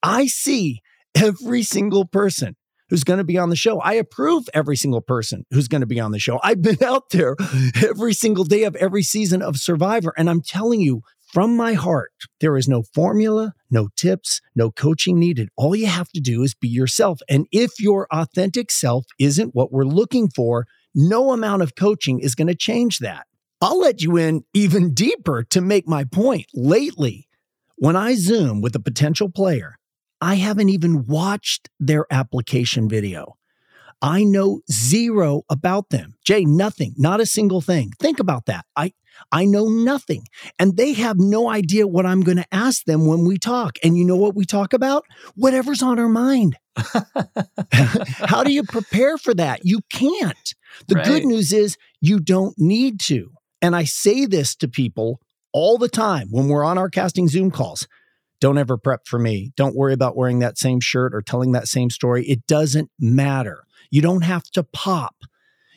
[0.03, 0.81] I see
[1.15, 2.57] every single person
[2.91, 3.79] who's going to be on the show.
[3.79, 6.39] I approve every single person who's going to be on the show.
[6.43, 7.35] I've been out there
[7.83, 10.13] every single day of every season of Survivor.
[10.15, 11.01] And I'm telling you
[11.33, 15.47] from my heart, there is no formula, no tips, no coaching needed.
[15.55, 17.21] All you have to do is be yourself.
[17.29, 22.35] And if your authentic self isn't what we're looking for, no amount of coaching is
[22.35, 23.25] going to change that.
[23.61, 26.47] I'll let you in even deeper to make my point.
[26.53, 27.29] Lately,
[27.77, 29.77] when I Zoom with a potential player,
[30.21, 33.37] I haven't even watched their application video.
[34.01, 36.15] I know zero about them.
[36.23, 37.91] Jay, nothing, not a single thing.
[37.99, 38.65] Think about that.
[38.75, 38.93] I
[39.31, 40.25] I know nothing.
[40.57, 43.77] And they have no idea what I'm going to ask them when we talk.
[43.83, 45.05] And you know what we talk about?
[45.35, 46.57] Whatever's on our mind.
[47.71, 49.61] How do you prepare for that?
[49.63, 50.55] You can't.
[50.87, 51.05] The right.
[51.05, 53.31] good news is you don't need to.
[53.61, 55.19] And I say this to people
[55.53, 57.87] all the time when we're on our casting Zoom calls.
[58.41, 59.53] Don't ever prep for me.
[59.55, 62.25] Don't worry about wearing that same shirt or telling that same story.
[62.25, 63.63] It doesn't matter.
[63.91, 65.15] You don't have to pop.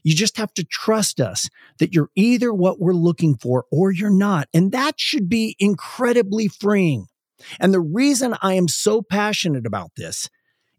[0.03, 1.49] You just have to trust us
[1.79, 4.49] that you're either what we're looking for or you're not.
[4.53, 7.07] And that should be incredibly freeing.
[7.61, 10.29] And the reason I am so passionate about this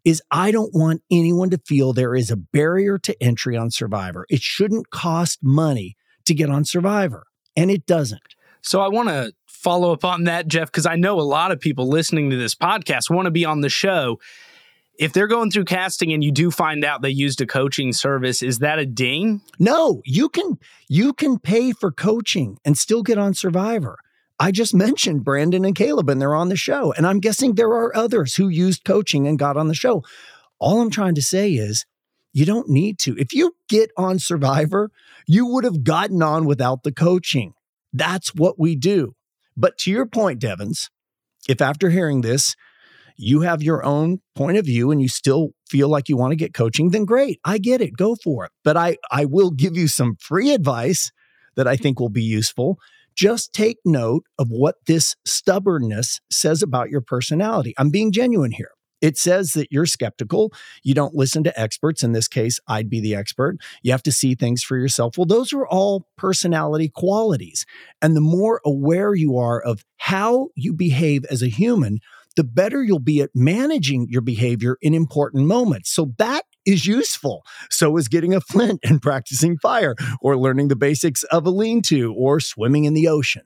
[0.03, 4.25] is I don't want anyone to feel there is a barrier to entry on Survivor.
[4.29, 7.25] It shouldn't cost money to get on Survivor,
[7.55, 8.35] and it doesn't.
[8.61, 9.33] So I want to
[9.65, 12.53] follow up on that, Jeff, because I know a lot of people listening to this
[12.53, 14.19] podcast want to be on the show.
[14.99, 18.43] If they're going through casting and you do find out they used a coaching service,
[18.43, 19.41] is that a ding?
[19.57, 23.97] No, you can you can pay for coaching and still get on Survivor.
[24.39, 26.93] I just mentioned Brandon and Caleb, and they're on the show.
[26.93, 30.03] And I'm guessing there are others who used coaching and got on the show.
[30.59, 31.87] All I'm trying to say is
[32.33, 33.17] you don't need to.
[33.17, 34.91] If you get on Survivor,
[35.25, 37.55] you would have gotten on without the coaching.
[37.91, 39.15] That's what we do.
[39.57, 40.89] But to your point, Devens,
[41.47, 42.55] if after hearing this,
[43.17, 46.35] you have your own point of view and you still feel like you want to
[46.35, 47.39] get coaching, then great.
[47.45, 47.95] I get it.
[47.95, 48.51] Go for it.
[48.63, 51.11] But I, I will give you some free advice
[51.55, 52.77] that I think will be useful
[53.15, 57.73] just take note of what this stubbornness says about your personality.
[57.77, 58.71] I'm being genuine here.
[59.05, 60.51] It says that you're skeptical.
[60.81, 62.01] You don't listen to experts.
[62.01, 63.57] In this case, I'd be the expert.
[63.83, 65.15] You have to see things for yourself.
[65.15, 67.67] Well, those are all personality qualities.
[68.01, 71.99] And the more aware you are of how you behave as a human,
[72.35, 75.91] the better you'll be at managing your behavior in important moments.
[75.91, 77.43] So that is useful.
[77.69, 81.83] So is getting a flint and practicing fire, or learning the basics of a lean
[81.83, 83.43] to, or swimming in the ocean.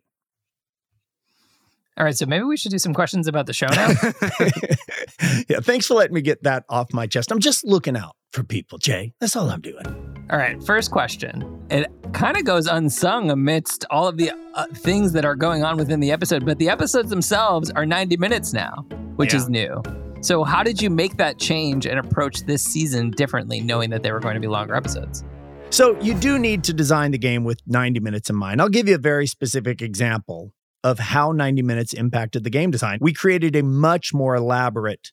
[2.00, 3.90] All right, so maybe we should do some questions about the show now.
[5.50, 7.30] yeah, thanks for letting me get that off my chest.
[7.30, 9.12] I'm just looking out for people, Jay.
[9.20, 9.86] That's all I'm doing.
[10.32, 11.62] All right, first question.
[11.70, 15.76] It kind of goes unsung amidst all of the uh, things that are going on
[15.76, 18.86] within the episode, but the episodes themselves are 90 minutes now,
[19.18, 19.40] which yeah.
[19.40, 19.84] is new.
[20.22, 24.14] So, how did you make that change and approach this season differently, knowing that they
[24.14, 25.26] were going to be longer episodes?
[25.70, 28.62] So, you do need to design the game with 90 minutes in mind.
[28.62, 33.00] I'll give you a very specific example of how 90 minutes impacted the game design.
[33.02, 35.12] We created a much more elaborate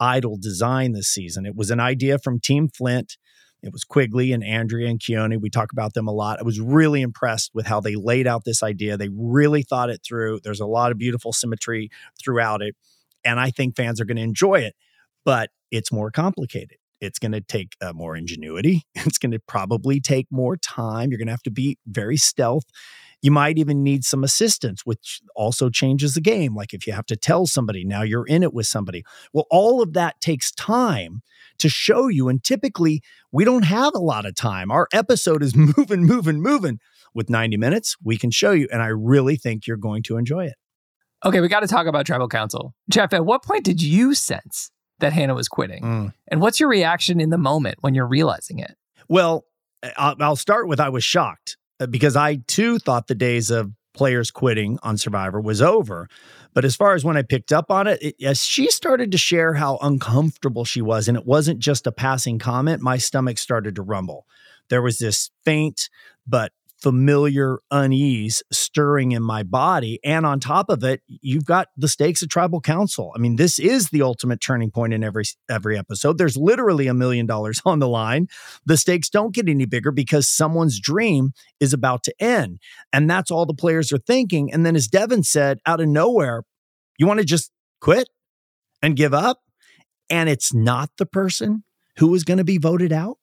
[0.00, 1.46] idol design this season.
[1.46, 3.16] It was an idea from Team Flint.
[3.62, 5.40] It was Quigley and Andrea and Keone.
[5.40, 6.38] We talk about them a lot.
[6.38, 8.96] I was really impressed with how they laid out this idea.
[8.96, 10.40] They really thought it through.
[10.44, 11.90] There's a lot of beautiful symmetry
[12.22, 12.76] throughout it
[13.24, 14.74] and I think fans are going to enjoy it.
[15.24, 16.78] But it's more complicated.
[17.00, 18.84] It's going to take uh, more ingenuity.
[18.94, 21.10] It's going to probably take more time.
[21.10, 22.64] You're going to have to be very stealth.
[23.20, 26.54] You might even need some assistance, which also changes the game.
[26.54, 29.04] Like if you have to tell somebody, now you're in it with somebody.
[29.32, 31.22] Well, all of that takes time
[31.58, 32.28] to show you.
[32.28, 33.02] And typically,
[33.32, 34.70] we don't have a lot of time.
[34.70, 36.78] Our episode is moving, moving, moving.
[37.14, 38.68] With 90 minutes, we can show you.
[38.70, 40.54] And I really think you're going to enjoy it.
[41.24, 42.74] Okay, we got to talk about tribal council.
[42.88, 45.82] Jeff, at what point did you sense that Hannah was quitting?
[45.82, 46.12] Mm.
[46.28, 48.76] And what's your reaction in the moment when you're realizing it?
[49.08, 49.46] Well,
[49.96, 54.30] I'll start with I was shocked Uh, because I too thought the days of players
[54.30, 56.08] quitting on Survivor was over.
[56.54, 59.18] But as far as when I picked up on it, it, as she started to
[59.18, 63.74] share how uncomfortable she was, and it wasn't just a passing comment, my stomach started
[63.76, 64.26] to rumble.
[64.68, 65.88] There was this faint
[66.28, 69.98] but familiar unease stirring in my body.
[70.04, 73.12] And on top of it, you've got the stakes of tribal council.
[73.14, 76.18] I mean, this is the ultimate turning point in every every episode.
[76.18, 78.28] There's literally a million dollars on the line.
[78.64, 82.60] The stakes don't get any bigger because someone's dream is about to end.
[82.92, 84.52] And that's all the players are thinking.
[84.52, 86.44] And then as Devin said, out of nowhere,
[86.98, 87.50] you want to just
[87.80, 88.08] quit
[88.82, 89.40] and give up?
[90.10, 91.64] And it's not the person
[91.98, 93.18] who is going to be voted out?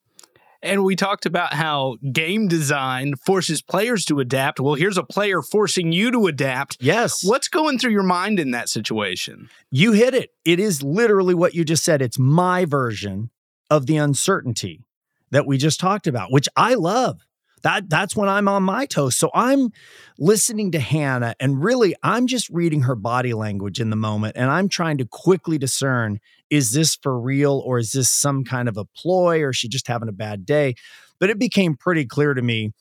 [0.62, 4.60] And we talked about how game design forces players to adapt.
[4.60, 6.78] Well, here's a player forcing you to adapt.
[6.80, 7.24] Yes.
[7.24, 9.50] What's going through your mind in that situation?
[9.70, 10.32] You hit it.
[10.44, 12.02] It is literally what you just said.
[12.02, 13.30] It's my version
[13.70, 14.86] of the uncertainty
[15.32, 17.26] that we just talked about, which I love.
[17.66, 19.18] That that's when I'm on my toes.
[19.18, 19.72] So I'm
[20.20, 24.52] listening to Hannah and really I'm just reading her body language in the moment and
[24.52, 26.20] I'm trying to quickly discern
[26.52, 29.68] is this for real or is this some kind of a ploy or is she
[29.68, 30.76] just having a bad day?
[31.20, 32.72] But it became pretty clear to me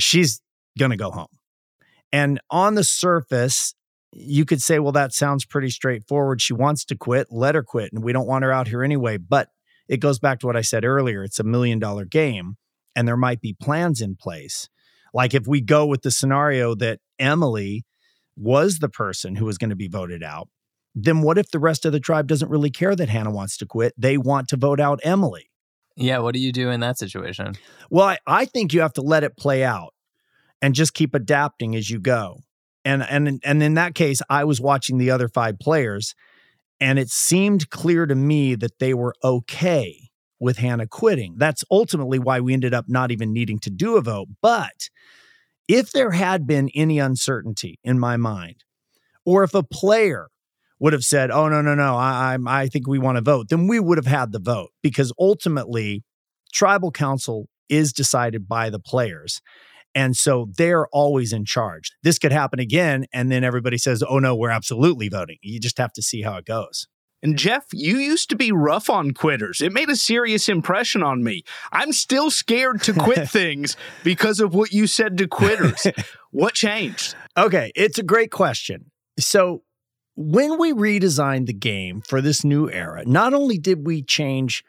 [0.00, 0.42] she's
[0.76, 1.28] going to go home.
[2.10, 3.72] And on the surface,
[4.10, 6.42] you could say, well, that sounds pretty straightforward.
[6.42, 7.92] She wants to quit, let her quit.
[7.92, 9.18] And we don't want her out here anyway.
[9.18, 9.50] But
[9.86, 12.56] it goes back to what I said earlier it's a million dollar game,
[12.94, 14.68] and there might be plans in place.
[15.14, 17.84] Like if we go with the scenario that Emily
[18.36, 20.48] was the person who was going to be voted out,
[20.94, 23.66] then what if the rest of the tribe doesn't really care that Hannah wants to
[23.66, 23.94] quit?
[23.96, 25.50] They want to vote out Emily.
[25.96, 27.54] Yeah, what do you do in that situation?
[27.90, 29.94] Well, I, I think you have to let it play out
[30.62, 32.40] and just keep adapting as you go.
[32.84, 36.14] And and and in that case, I was watching the other five players,
[36.80, 40.07] and it seemed clear to me that they were okay
[40.40, 41.34] with Hannah quitting.
[41.36, 44.28] That's ultimately why we ended up not even needing to do a vote.
[44.40, 44.88] But
[45.66, 48.64] if there had been any uncertainty in my mind,
[49.24, 50.28] or if a player
[50.80, 53.48] would have said, "Oh no, no, no, I, I, I think we want to vote,"
[53.48, 56.04] then we would have had the vote because ultimately,
[56.52, 59.40] tribal council is decided by the players.
[59.94, 61.92] And so they're always in charge.
[62.02, 63.06] This could happen again.
[63.12, 65.38] And then everybody says, oh no, we're absolutely voting.
[65.42, 66.86] You just have to see how it goes.
[67.22, 69.60] And Jeff, you used to be rough on quitters.
[69.60, 71.42] It made a serious impression on me.
[71.72, 75.86] I'm still scared to quit things because of what you said to quitters.
[76.30, 77.16] what changed?
[77.36, 78.90] Okay, it's a great question.
[79.18, 79.62] So,
[80.14, 84.64] when we redesigned the game for this new era, not only did we change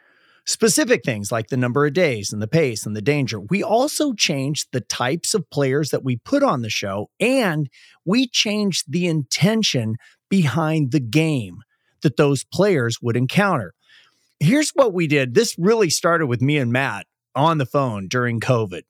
[0.46, 4.14] specific things like the number of days and the pace and the danger, we also
[4.14, 7.68] changed the types of players that we put on the show and
[8.06, 9.96] we changed the intention
[10.30, 11.62] behind the game
[12.02, 13.74] that those players would encounter.
[14.40, 15.34] Here's what we did.
[15.34, 18.84] This really started with me and Matt on the phone during COVID.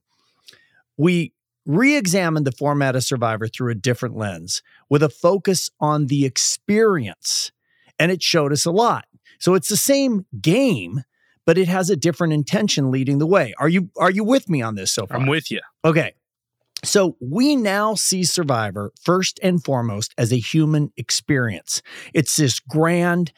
[0.97, 1.34] We
[1.66, 6.26] re examined the format of Survivor through a different lens with a focus on the
[6.26, 7.51] experience,
[7.97, 9.05] and it showed us a lot.
[9.39, 11.03] So it's the same game,
[11.45, 13.53] but it has a different intention leading the way.
[13.60, 15.18] Are you are you with me on this so far?
[15.18, 15.62] I'm with you.
[15.86, 16.14] Okay.
[16.84, 21.82] So we now see Survivor first and foremost as a human experience.
[22.13, 23.32] It's this grand,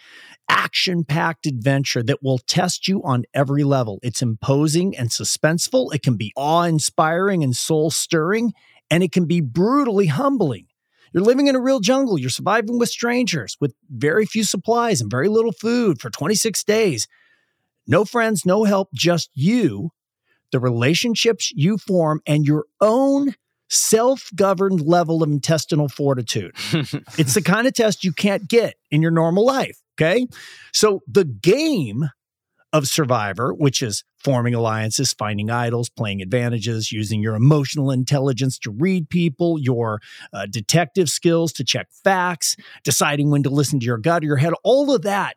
[0.50, 4.00] action packed adventure that will test you on every level.
[4.04, 5.94] It's imposing and suspenseful.
[5.94, 8.54] It can be awe inspiring and soul stirring,
[8.90, 10.68] and it can be brutally humbling.
[11.14, 12.18] You're living in a real jungle.
[12.18, 17.08] You're surviving with strangers with very few supplies and very little food for 26 days.
[17.88, 19.92] No friends, no help, just you
[20.52, 23.36] the relationships you form, and your own
[23.70, 26.54] self governed level of intestinal fortitude.
[27.18, 29.80] it's the kind of test you can't get in your normal life.
[30.00, 30.28] Okay.
[30.74, 32.10] So the game
[32.74, 38.72] of Survivor, which is forming alliances, finding idols, playing advantages, using your emotional intelligence to
[38.72, 40.00] read people, your
[40.32, 44.38] uh, detective skills to check facts, deciding when to listen to your gut or your
[44.38, 45.36] head, all of that,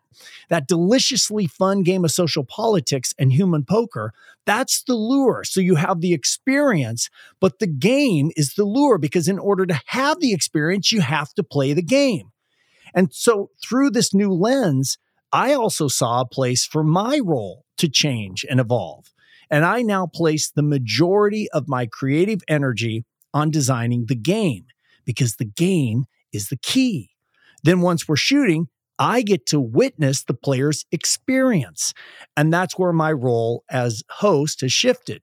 [0.49, 4.13] that deliciously fun game of social politics and human poker,
[4.45, 5.43] that's the lure.
[5.43, 7.09] So you have the experience,
[7.39, 11.33] but the game is the lure because in order to have the experience, you have
[11.33, 12.31] to play the game.
[12.93, 14.97] And so through this new lens,
[15.35, 19.13] I also saw a place for my role to change and evolve.
[19.51, 24.67] And I now place the majority of my creative energy on designing the game
[25.03, 27.09] because the game is the key.
[27.63, 31.93] Then once we're shooting, I get to witness the player's experience.
[32.37, 35.21] And that's where my role as host has shifted.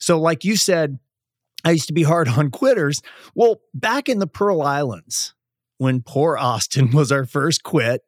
[0.00, 0.98] So, like you said,
[1.62, 3.02] I used to be hard on quitters.
[3.34, 5.34] Well, back in the Pearl Islands,
[5.76, 8.00] when poor Osten was our first quit,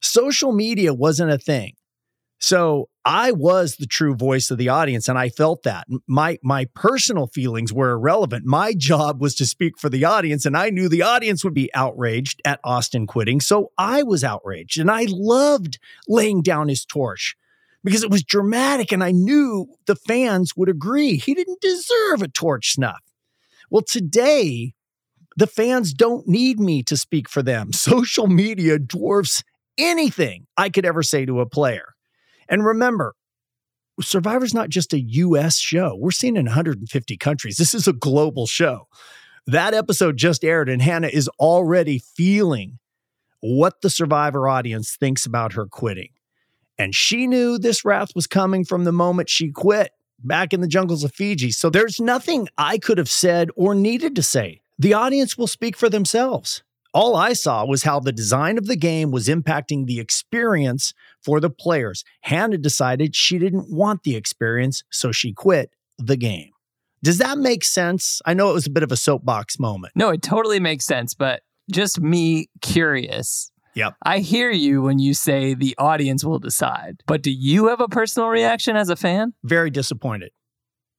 [0.00, 1.74] social media wasn't a thing.
[2.40, 5.86] So I was the true voice of the audience and I felt that.
[6.06, 8.46] My my personal feelings were irrelevant.
[8.46, 11.72] My job was to speak for the audience and I knew the audience would be
[11.74, 13.40] outraged at Osten quitting.
[13.40, 15.78] So I was outraged and I loved
[16.08, 17.36] laying down his torch
[17.84, 21.16] because it was dramatic and I knew the fans would agree.
[21.16, 23.00] He didn't deserve a torch snuff.
[23.70, 24.74] Well, today
[25.36, 27.72] the fans don't need me to speak for them.
[27.74, 29.42] Social media dwarfs
[29.78, 31.94] anything I could ever say to a player.
[32.48, 33.14] And remember,
[34.00, 35.96] Survivor's not just a US show.
[35.98, 37.56] We're seen in 150 countries.
[37.56, 38.88] This is a global show.
[39.46, 42.78] That episode just aired, and Hannah is already feeling
[43.40, 46.10] what the Survivor audience thinks about her quitting.
[46.78, 49.92] And she knew this wrath was coming from the moment she quit
[50.22, 51.50] back in the jungles of Fiji.
[51.50, 54.60] So there's nothing I could have said or needed to say.
[54.78, 56.62] The audience will speak for themselves.
[56.92, 61.38] All I saw was how the design of the game was impacting the experience for
[61.38, 62.04] the players.
[62.22, 66.50] Hannah decided she didn't want the experience, so she quit the game.
[67.02, 68.20] Does that make sense?
[68.26, 69.92] I know it was a bit of a soapbox moment.
[69.94, 73.52] No, it totally makes sense, but just me curious.
[73.74, 73.94] Yep.
[74.02, 77.88] I hear you when you say the audience will decide, but do you have a
[77.88, 79.32] personal reaction as a fan?
[79.44, 80.32] Very disappointed.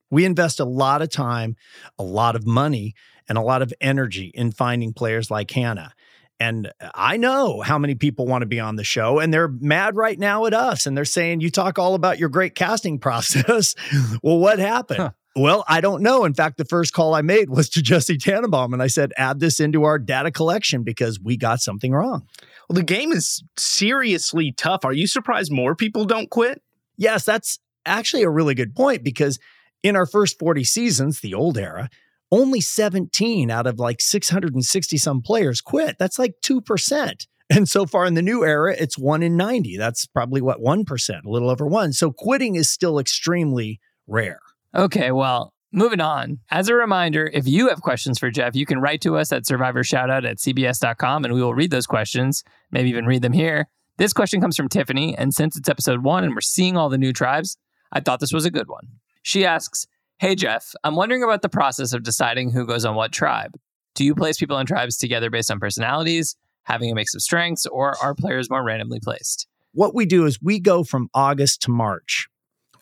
[0.10, 1.56] We invest a lot of time,
[2.00, 2.94] a lot of money,
[3.32, 5.94] and a lot of energy in finding players like Hannah.
[6.38, 9.96] And I know how many people want to be on the show, and they're mad
[9.96, 10.86] right now at us.
[10.86, 13.74] And they're saying, You talk all about your great casting process.
[14.22, 15.00] well, what happened?
[15.00, 15.12] Huh.
[15.34, 16.26] Well, I don't know.
[16.26, 19.40] In fact, the first call I made was to Jesse Tannenbaum, and I said, Add
[19.40, 22.28] this into our data collection because we got something wrong.
[22.68, 24.84] Well, the game is seriously tough.
[24.84, 26.62] Are you surprised more people don't quit?
[26.98, 29.40] Yes, that's actually a really good point because
[29.84, 31.90] in our first 40 seasons, the old era,
[32.32, 35.98] only 17 out of like 660 some players quit.
[36.00, 37.28] That's like 2%.
[37.50, 39.76] And so far in the new era, it's one in 90.
[39.78, 41.92] That's probably what, 1%, a little over one.
[41.92, 44.40] So quitting is still extremely rare.
[44.74, 46.40] Okay, well, moving on.
[46.50, 49.44] As a reminder, if you have questions for Jeff, you can write to us at
[49.44, 53.68] survivorshoutout at cbs.com and we will read those questions, maybe even read them here.
[53.98, 56.98] This question comes from Tiffany, and since it's episode one and we're seeing all the
[56.98, 57.58] new tribes,
[57.92, 58.88] I thought this was a good one.
[59.22, 59.86] She asks,
[60.22, 63.58] Hey Jeff, I'm wondering about the process of deciding who goes on what tribe.
[63.96, 67.66] Do you place people in tribes together based on personalities, having a mix of strengths,
[67.66, 69.48] or are players more randomly placed?
[69.74, 72.28] What we do is we go from August to March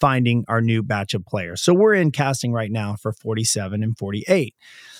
[0.01, 1.61] finding our new batch of players.
[1.61, 4.53] So we're in casting right now for 47 and 48.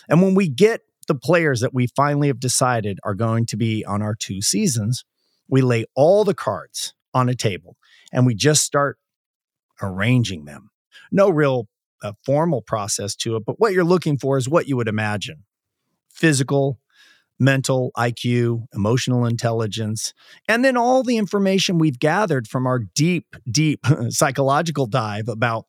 [0.08, 3.84] And when we get the players that we finally have decided are going to be
[3.84, 5.04] on our two seasons,
[5.50, 7.76] we lay all the cards on a table
[8.14, 8.98] and we just start
[9.82, 10.70] arranging them.
[11.12, 11.68] No real
[12.02, 15.44] uh, formal process to it, but what you're looking for is what you would imagine
[16.12, 16.80] physical,
[17.40, 20.14] mental, IQ, emotional intelligence,
[20.48, 25.66] and then all the information we've gathered from our deep, deep psychological dive about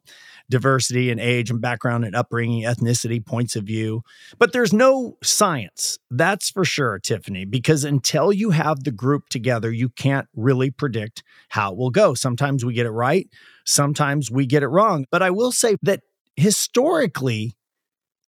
[0.50, 4.02] diversity and age and background and upbringing, ethnicity, points of view.
[4.38, 9.70] But there's no science, that's for sure, Tiffany, because until you have the group together,
[9.70, 12.14] you can't really predict how it will go.
[12.14, 13.28] Sometimes we get it right,
[13.64, 15.06] sometimes we get it wrong.
[15.10, 16.00] But I will say that
[16.36, 17.56] historically,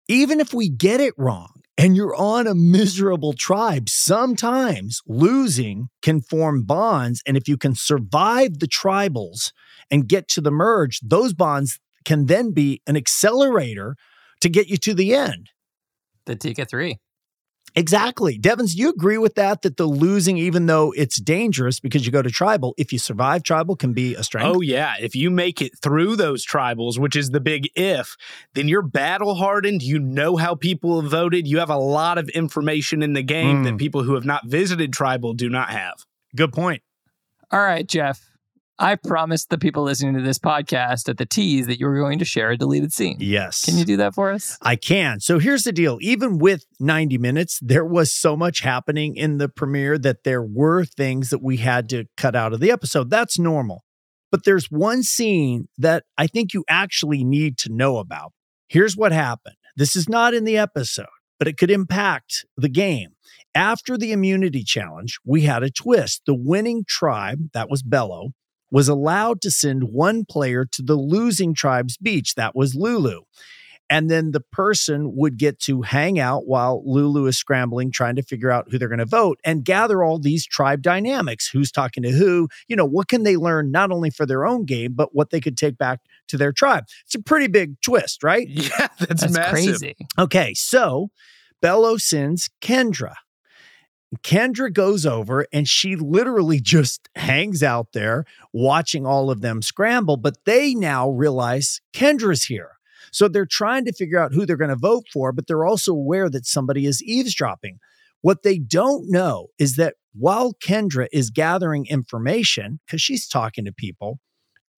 [0.08, 6.22] even if we get it wrong, and you're on a miserable tribe, sometimes losing can
[6.22, 7.24] form bonds.
[7.26, 9.52] And if you can survive the tribals
[9.89, 13.95] and get to the merge, those bonds can then be an accelerator
[14.41, 15.49] to get you to the end.
[16.26, 16.97] The Tika 3.
[17.76, 18.38] Exactly.
[18.38, 19.61] Devens, do you agree with that?
[19.61, 23.43] That the losing, even though it's dangerous because you go to tribal, if you survive
[23.43, 24.55] tribal, can be a strength?
[24.55, 24.95] Oh, yeah.
[24.99, 28.17] If you make it through those tribals, which is the big if,
[28.53, 29.84] then you're battle hardened.
[29.84, 31.47] You know how people have voted.
[31.47, 33.63] You have a lot of information in the game mm.
[33.65, 36.05] that people who have not visited tribal do not have.
[36.36, 36.82] Good point.
[37.51, 38.30] All right, Jeff.
[38.82, 42.17] I promised the people listening to this podcast at the tease that you were going
[42.17, 43.17] to share a deleted scene.
[43.19, 43.63] Yes.
[43.63, 44.57] Can you do that for us?
[44.59, 45.19] I can.
[45.19, 45.99] So here's the deal.
[46.01, 50.84] Even with 90 minutes, there was so much happening in the premiere that there were
[50.84, 53.11] things that we had to cut out of the episode.
[53.11, 53.84] That's normal.
[54.32, 58.34] But there's one scene that I think you actually need to know about.
[58.67, 59.57] Here's what happened.
[59.77, 61.05] This is not in the episode,
[61.38, 63.09] but it could impact the game.
[63.53, 66.23] After the immunity challenge, we had a twist.
[66.25, 68.32] The winning tribe, that was Belo,
[68.72, 72.36] was allowed to send one player to the losing tribe's beach.
[72.36, 73.22] That was Lulu.
[73.89, 78.24] And then the person would get to hang out while Lulu is scrambling, trying to
[78.24, 82.01] figure out who they're going to vote and gather all these tribe dynamics who's talking
[82.03, 85.13] to who, you know, what can they learn not only for their own game, but
[85.13, 85.99] what they could take back
[86.30, 86.86] to their tribe.
[87.05, 88.47] It's a pretty big twist, right?
[88.61, 89.51] Yeah, that's, that's massive.
[89.51, 89.95] crazy.
[90.17, 91.09] Okay, so
[91.61, 93.15] Belo sends Kendra.
[94.20, 100.18] Kendra goes over and she literally just hangs out there watching all of them scramble,
[100.18, 102.72] but they now realize Kendra's here.
[103.12, 105.93] So they're trying to figure out who they're going to vote for, but they're also
[105.93, 107.80] aware that somebody is eavesdropping.
[108.22, 113.72] What they don't know is that while Kendra is gathering information, because she's talking to
[113.72, 114.20] people,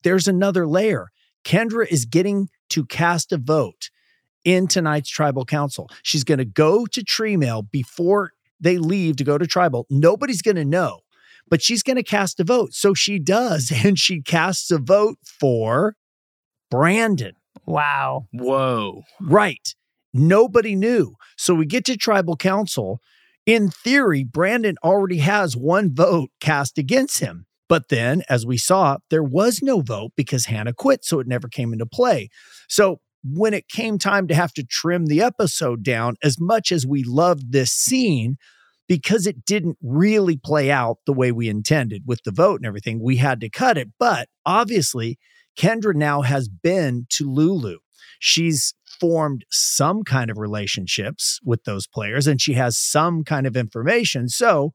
[0.04, 1.10] there's another layer.
[1.44, 3.90] Kendra is getting to cast a vote
[4.44, 5.90] in tonight's tribal council.
[6.04, 8.32] She's going to go to tree mail before
[8.64, 11.02] they leave to go to tribal, nobody's going to know,
[11.50, 12.74] but she's going to cast a vote.
[12.74, 13.72] So she does.
[13.86, 15.96] And she casts a vote for
[16.72, 17.36] Brandon.
[17.66, 18.28] Wow.
[18.32, 19.04] Whoa.
[19.22, 19.76] Right.
[20.14, 21.16] Nobody knew.
[21.38, 23.00] So we get to tribal council.
[23.46, 27.46] In theory, Brandon already has one vote cast against him.
[27.68, 31.04] But then, as we saw, there was no vote because Hannah quit.
[31.04, 32.30] So it never came into play.
[32.68, 36.86] So when it came time to have to trim the episode down, as much as
[36.86, 38.38] we loved this scene,
[38.88, 43.02] because it didn't really play out the way we intended with the vote and everything,
[43.02, 43.90] we had to cut it.
[43.98, 45.18] But obviously,
[45.58, 47.78] Kendra now has been to Lulu.
[48.20, 53.58] She's formed some kind of relationships with those players and she has some kind of
[53.58, 54.30] information.
[54.30, 54.74] So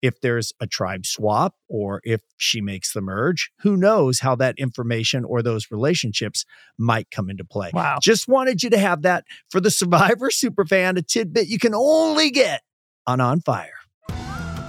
[0.00, 4.54] if there's a tribe swap or if she makes the merge, who knows how that
[4.58, 6.44] information or those relationships
[6.78, 7.70] might come into play.
[7.74, 7.98] Wow.
[8.00, 12.30] Just wanted you to have that for the Survivor superfan, a tidbit you can only
[12.30, 12.62] get
[13.08, 13.72] on On Fire.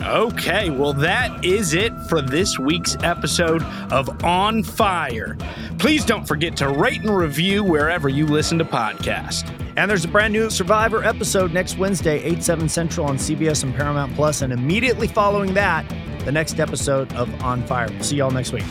[0.02, 3.62] Okay, well, that is it for this week's episode
[3.92, 5.38] of On Fire.
[5.78, 9.48] Please don't forget to rate and review wherever you listen to podcasts.
[9.76, 13.76] And there's a brand new Survivor episode next Wednesday, 8, 7 Central on CBS and
[13.76, 14.42] Paramount Plus.
[14.42, 15.86] And immediately following that,
[16.24, 17.90] the next episode of On Fire.
[18.02, 18.64] See y'all next week.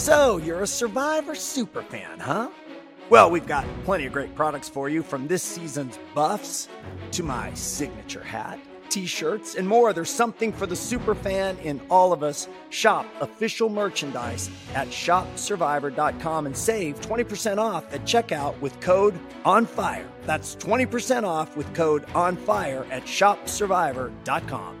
[0.00, 2.48] So, you're a Survivor superfan, huh?
[3.10, 6.68] Well, we've got plenty of great products for you from this season's buffs
[7.12, 9.92] to my signature hat, t shirts, and more.
[9.92, 12.48] There's something for the superfan in all of us.
[12.70, 20.08] Shop official merchandise at shopsurvivor.com and save 20% off at checkout with code ONFIRE.
[20.24, 24.80] That's 20% off with code ONFIRE at shopsurvivor.com.